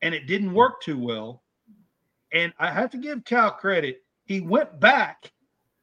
[0.02, 1.42] and it didn't work too well.
[2.32, 4.02] And I have to give Cal credit.
[4.24, 5.30] He went back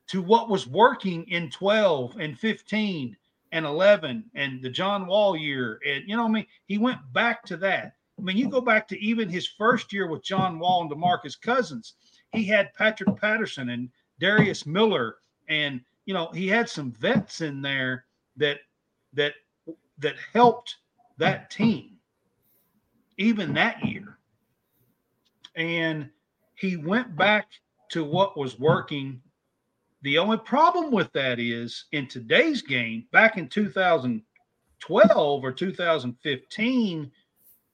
[0.07, 3.17] to what was working in 12 and 15
[3.55, 5.79] and 11 and the John Wall year.
[5.87, 6.45] And you know I mean?
[6.65, 7.95] He went back to that.
[8.19, 11.39] I mean, you go back to even his first year with John Wall and DeMarcus
[11.39, 11.93] Cousins.
[12.33, 13.89] He had Patrick Patterson and
[14.19, 15.15] Darius Miller,
[15.47, 18.59] and you know he had some vets in there that
[19.13, 19.35] that
[19.99, 20.75] that helped
[21.17, 21.97] that team
[23.17, 24.17] even that year.
[25.55, 26.09] And
[26.55, 27.47] he went back
[27.91, 29.21] to what was working.
[30.05, 37.11] The only problem with that is in today's game, back in 2012 or 2015,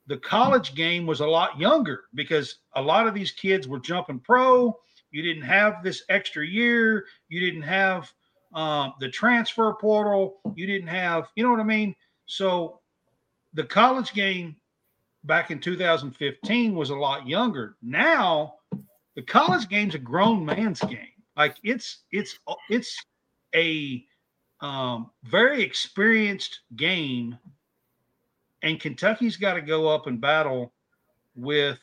[0.07, 4.21] the college game was a lot younger because a lot of these kids were jumping
[4.21, 4.73] pro.
[5.11, 7.05] You didn't have this extra year.
[7.27, 8.09] You didn't have
[8.53, 10.39] um, the transfer portal.
[10.55, 11.93] You didn't have, you know what I mean?
[12.27, 12.79] So
[13.55, 14.55] the college game
[15.25, 17.75] back in 2015 was a lot younger.
[17.81, 18.53] Now
[19.17, 21.10] the college game's a grown man's game.
[21.35, 22.37] Like it's it's
[22.69, 22.97] it's
[23.55, 24.05] a
[24.59, 27.37] um, very experienced game,
[28.61, 30.73] and Kentucky's got to go up and battle
[31.35, 31.79] with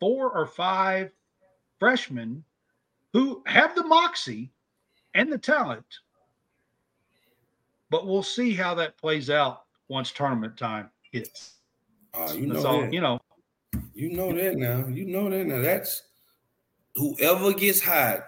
[0.00, 1.10] four or five
[1.78, 2.44] freshmen
[3.12, 4.50] who have the moxie
[5.14, 6.00] and the talent.
[7.90, 11.54] But we'll see how that plays out once tournament time hits.
[12.14, 12.92] Uh, you know all that.
[12.92, 13.20] you know.
[13.94, 14.86] You know that now.
[14.86, 15.60] You know that now.
[15.60, 16.02] That's
[16.94, 18.24] whoever gets hot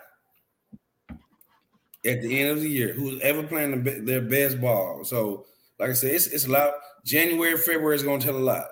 [2.05, 5.05] at the end of the year, who's ever playing the, their best ball.
[5.05, 5.47] So,
[5.79, 6.73] like I said, it's, it's a lot.
[7.05, 8.67] January, February is going to tell a lot.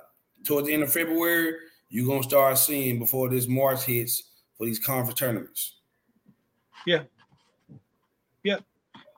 [0.47, 1.55] Towards the end of February,
[1.89, 5.77] you're going to start seeing before this March hits for these conference tournaments.
[6.87, 7.03] Yeah.
[8.45, 8.59] Yeah.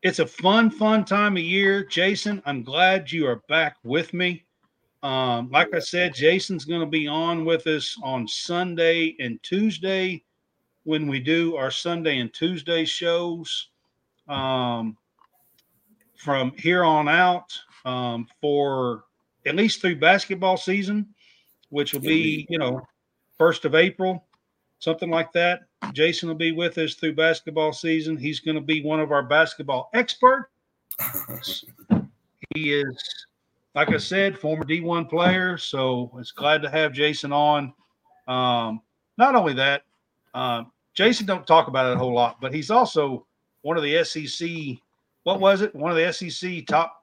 [0.03, 1.85] It's a fun, fun time of year.
[1.85, 4.45] Jason, I'm glad you are back with me.
[5.03, 10.23] Um, like I said, Jason's going to be on with us on Sunday and Tuesday
[10.85, 13.71] when we do our Sunday and Tuesday shows.
[14.31, 14.97] Um,
[16.17, 17.53] from here on out,
[17.85, 19.05] um, for
[19.47, 21.07] at least through basketball season,
[21.71, 22.83] which will be, you know,
[23.39, 24.27] first of April,
[24.79, 25.63] something like that.
[25.93, 28.17] Jason will be with us through basketball season.
[28.17, 30.51] He's going to be one of our basketball experts.
[32.55, 33.27] He is,
[33.75, 35.57] like I said, former D1 player.
[35.57, 37.73] So it's glad to have Jason on.
[38.29, 38.83] Um,
[39.17, 39.83] not only that,
[40.35, 43.27] uh, Jason don't talk about it a whole lot, but he's also
[43.63, 44.49] one of the SEC.
[45.25, 45.75] What was it?
[45.75, 47.01] One of the SEC top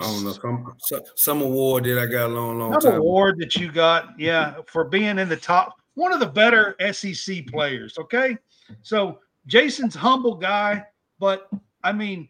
[0.00, 3.00] I don't know some some, some award that I got a long, long some time.
[3.00, 4.18] award that you got.
[4.18, 7.96] Yeah, for being in the top, one of the better SEC players.
[7.98, 8.36] Okay,
[8.82, 10.84] so Jason's humble guy,
[11.20, 11.48] but
[11.84, 12.28] I mean,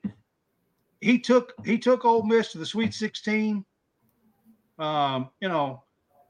[1.00, 3.64] he took he took Ole Miss to the Sweet 16.
[4.78, 5.84] Um, you know,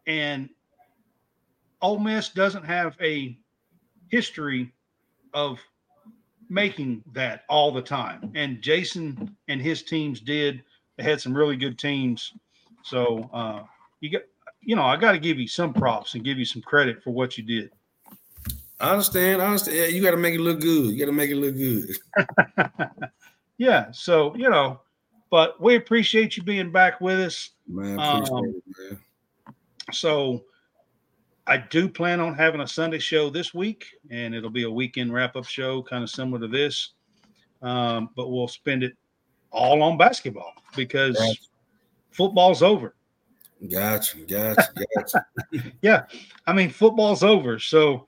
[0.07, 0.49] and
[1.83, 3.37] Ole Miss doesn't have a
[4.09, 4.73] history
[5.35, 5.59] of
[6.49, 8.33] making that all the time.
[8.35, 10.63] And Jason and his teams did.
[10.97, 12.33] They had some really good teams.
[12.83, 13.65] So uh,
[14.01, 14.23] you got,
[14.63, 17.11] you know, I got to give you some props and give you some credit for
[17.11, 17.71] what you did.
[18.81, 19.41] I understand.
[19.41, 19.77] I understand.
[19.77, 20.91] Yeah, you got to make it look good.
[20.91, 22.79] You got to make it look good.
[23.59, 23.91] yeah.
[23.93, 24.81] So you know,
[25.31, 27.51] but we appreciate you being back with us.
[27.67, 28.99] Man, appreciate Um, it, man.
[29.93, 30.45] So
[31.47, 35.13] I do plan on having a Sunday show this week, and it'll be a weekend
[35.13, 36.93] wrap up show, kind of similar to this.
[37.61, 38.97] Um, but we'll spend it
[39.51, 41.41] all on basketball because Gotcha.
[42.11, 42.95] football's over.
[43.71, 45.27] Gotcha, gotcha, gotcha.
[45.83, 46.05] Yeah,
[46.47, 47.59] I mean, football's over.
[47.59, 48.07] So,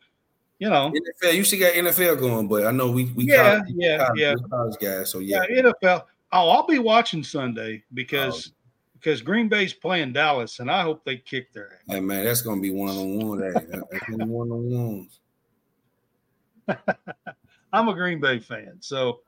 [0.59, 3.75] you know, NFL, you still got NFL going, but I know we we yeah, college,
[3.77, 5.43] yeah, college, yeah, college guys, so yeah.
[5.49, 5.63] yeah.
[5.63, 6.05] NFL.
[6.33, 8.53] Oh, I'll be watching Sunday because
[8.99, 11.81] because Green Bay's playing Dallas, and I hope they kick their ass.
[11.89, 13.39] Hey man, that's gonna be one on one.
[13.41, 15.21] That's gonna be one on ones.
[17.73, 19.21] I'm a Green Bay fan, so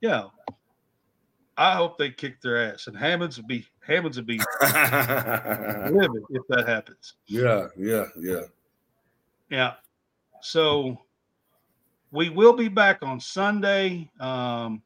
[0.00, 0.24] yeah.
[1.56, 6.42] I hope they kick their ass, and Hammonds would be Hammonds would be livid if
[6.48, 7.14] that happens.
[7.26, 8.40] yeah, yeah, yeah.
[9.50, 9.74] Yeah.
[10.42, 10.98] So
[12.10, 14.10] we will be back on Sunday.
[14.18, 14.82] Um,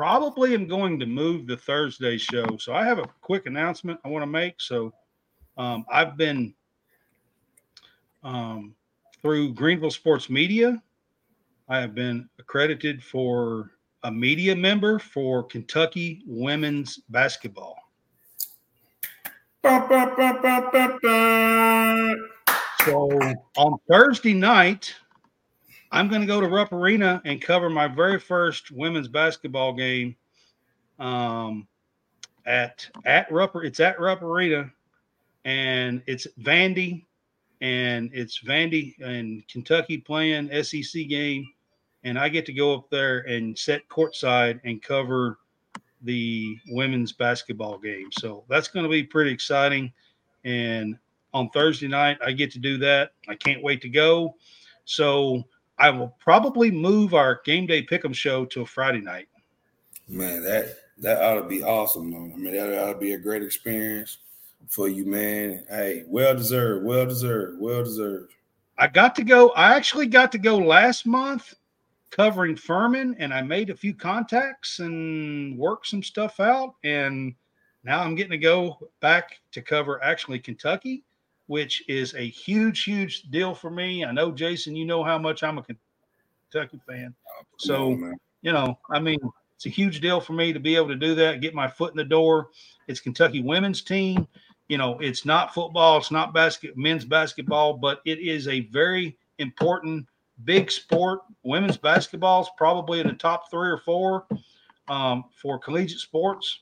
[0.00, 2.56] probably am going to move the Thursday show.
[2.56, 4.58] So I have a quick announcement I want to make.
[4.58, 4.94] So
[5.58, 6.54] um, I've been
[8.22, 8.74] um,
[9.20, 10.82] through Greenville Sports Media.
[11.68, 13.72] I have been accredited for
[14.02, 17.76] a media member for Kentucky women's basketball.
[19.62, 22.14] Ba, ba, ba, ba, ba, ba.
[22.86, 23.10] So
[23.58, 24.94] on Thursday night,
[25.92, 30.16] I'm going to go to Rupp Arena and cover my very first women's basketball game.
[30.98, 31.66] Um,
[32.46, 34.70] at at Rupp, it's at Rupp Arena,
[35.44, 37.04] and it's Vandy,
[37.60, 41.46] and it's Vandy and Kentucky playing SEC game,
[42.04, 45.38] and I get to go up there and set courtside and cover
[46.02, 48.10] the women's basketball game.
[48.12, 49.92] So that's going to be pretty exciting,
[50.44, 50.98] and
[51.32, 52.18] on Thursday night.
[52.24, 53.12] I get to do that.
[53.28, 54.36] I can't wait to go.
[54.84, 55.44] So
[55.80, 59.28] I will probably move our game day pick'em show to a Friday night.
[60.08, 62.32] Man, that that ought to be awesome, though.
[62.32, 64.18] I mean, that ought to be a great experience
[64.68, 65.64] for you, man.
[65.70, 68.34] Hey, well deserved, well deserved, well deserved.
[68.76, 69.50] I got to go.
[69.50, 71.54] I actually got to go last month
[72.10, 76.74] covering Furman, and I made a few contacts and worked some stuff out.
[76.84, 77.34] And
[77.84, 81.04] now I'm getting to go back to cover actually Kentucky,
[81.50, 84.04] which is a huge, huge deal for me.
[84.04, 87.12] I know, Jason, you know how much I'm a Kentucky fan.
[87.58, 88.16] So, on, man.
[88.42, 89.18] you know, I mean,
[89.56, 91.90] it's a huge deal for me to be able to do that, get my foot
[91.90, 92.50] in the door.
[92.86, 94.28] It's Kentucky women's team.
[94.68, 99.18] You know, it's not football, it's not basket men's basketball, but it is a very
[99.38, 100.06] important
[100.44, 101.22] big sport.
[101.42, 104.24] Women's basketball is probably in the top three or four
[104.86, 106.60] um, for collegiate sports.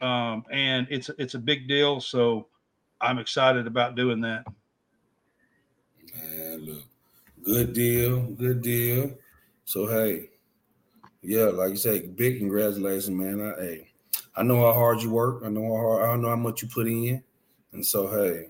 [0.00, 2.00] Um, and it's it's a big deal.
[2.00, 2.48] So
[3.00, 4.44] I'm excited about doing that.
[6.14, 6.84] Man, look,
[7.42, 9.12] good deal, good deal.
[9.64, 10.30] So hey,
[11.22, 13.40] yeah, like you say, big congratulations, man.
[13.40, 13.88] I hey,
[14.36, 15.42] I know how hard you work.
[15.44, 17.22] I know how hard, I know how much you put in,
[17.72, 18.46] and so hey,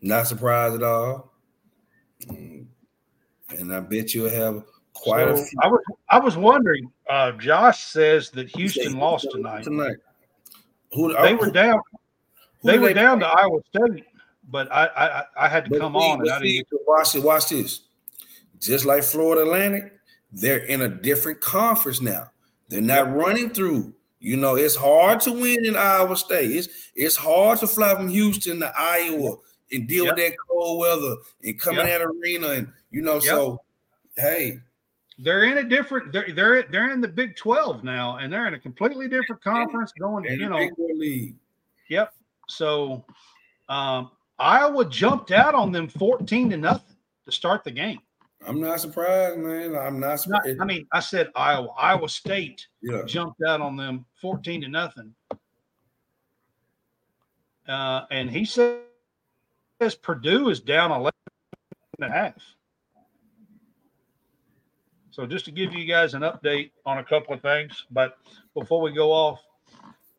[0.00, 1.32] not surprised at all.
[2.26, 2.66] Mm,
[3.58, 4.64] And I bet you'll have
[4.94, 6.90] quite a few I was I was wondering.
[7.08, 9.64] Uh, Josh says that Houston lost tonight.
[9.64, 9.96] Tonight,
[10.92, 11.80] who They were down.
[12.62, 14.04] Who They did were down to Iowa State,
[14.50, 16.68] but I I, I had to But come see- on and but I didn't.
[16.86, 17.22] watch it.
[17.22, 17.80] Watch this.
[18.60, 19.92] Just like Florida Atlantic,
[20.32, 22.30] they're in a different conference now.
[22.68, 23.92] They're not running through.
[24.20, 26.50] You know, it's hard to win in Iowa State.
[26.52, 29.36] It's it's hard to fly from Houston to Iowa
[29.72, 31.98] and deal with that cold weather and coming in Yep.
[32.00, 33.18] that arena and you know.
[33.18, 33.60] So,
[34.16, 34.58] hey,
[35.18, 36.12] They're in a different.
[36.12, 39.92] They're they're they're in the Big Twelve now, and they're in a completely different conference.
[39.98, 41.34] Going, in you know, league.
[41.88, 42.14] Yep.
[42.52, 43.04] So
[43.68, 48.00] um, Iowa jumped out on them 14 to nothing to start the game.
[48.46, 49.76] I'm not surprised, man.
[49.76, 50.60] I'm not surprised.
[50.60, 51.68] I mean, I said Iowa.
[51.78, 55.14] Iowa State yeah, jumped out on them 14 to nothing.
[57.68, 58.80] Uh, and he says
[60.02, 61.12] Purdue is down 11
[62.00, 62.34] and a half.
[65.10, 68.18] So just to give you guys an update on a couple of things, but
[68.54, 69.40] before we go off,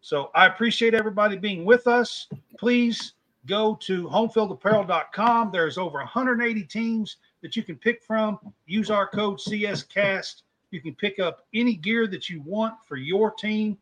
[0.04, 2.28] so I appreciate everybody being with us.
[2.60, 3.14] Please
[3.46, 5.50] go to homefieldapparel.com.
[5.50, 8.38] There's over 180 teams that you can pick from.
[8.66, 13.32] Use our code CSCast You can pick up any gear that you want for your
[13.32, 13.78] team,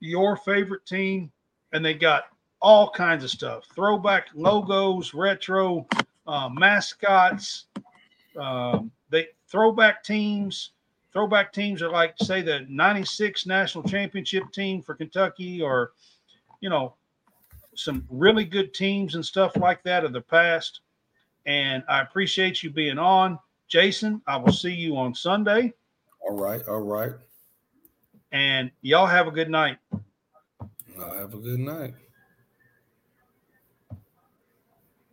[0.00, 1.30] your favorite team,
[1.74, 2.28] and they got
[2.62, 5.86] all kinds of stuff throwback logos, retro
[6.26, 7.66] uh, mascots,
[8.40, 10.70] um, they throwback teams.
[11.18, 15.90] Throwback teams are like, say, the 96 national championship team for Kentucky, or,
[16.60, 16.94] you know,
[17.74, 20.82] some really good teams and stuff like that of the past.
[21.44, 23.36] And I appreciate you being on.
[23.66, 25.72] Jason, I will see you on Sunday.
[26.20, 26.62] All right.
[26.68, 27.14] All right.
[28.30, 29.78] And y'all have a good night.
[29.90, 31.94] Uh, have a good night.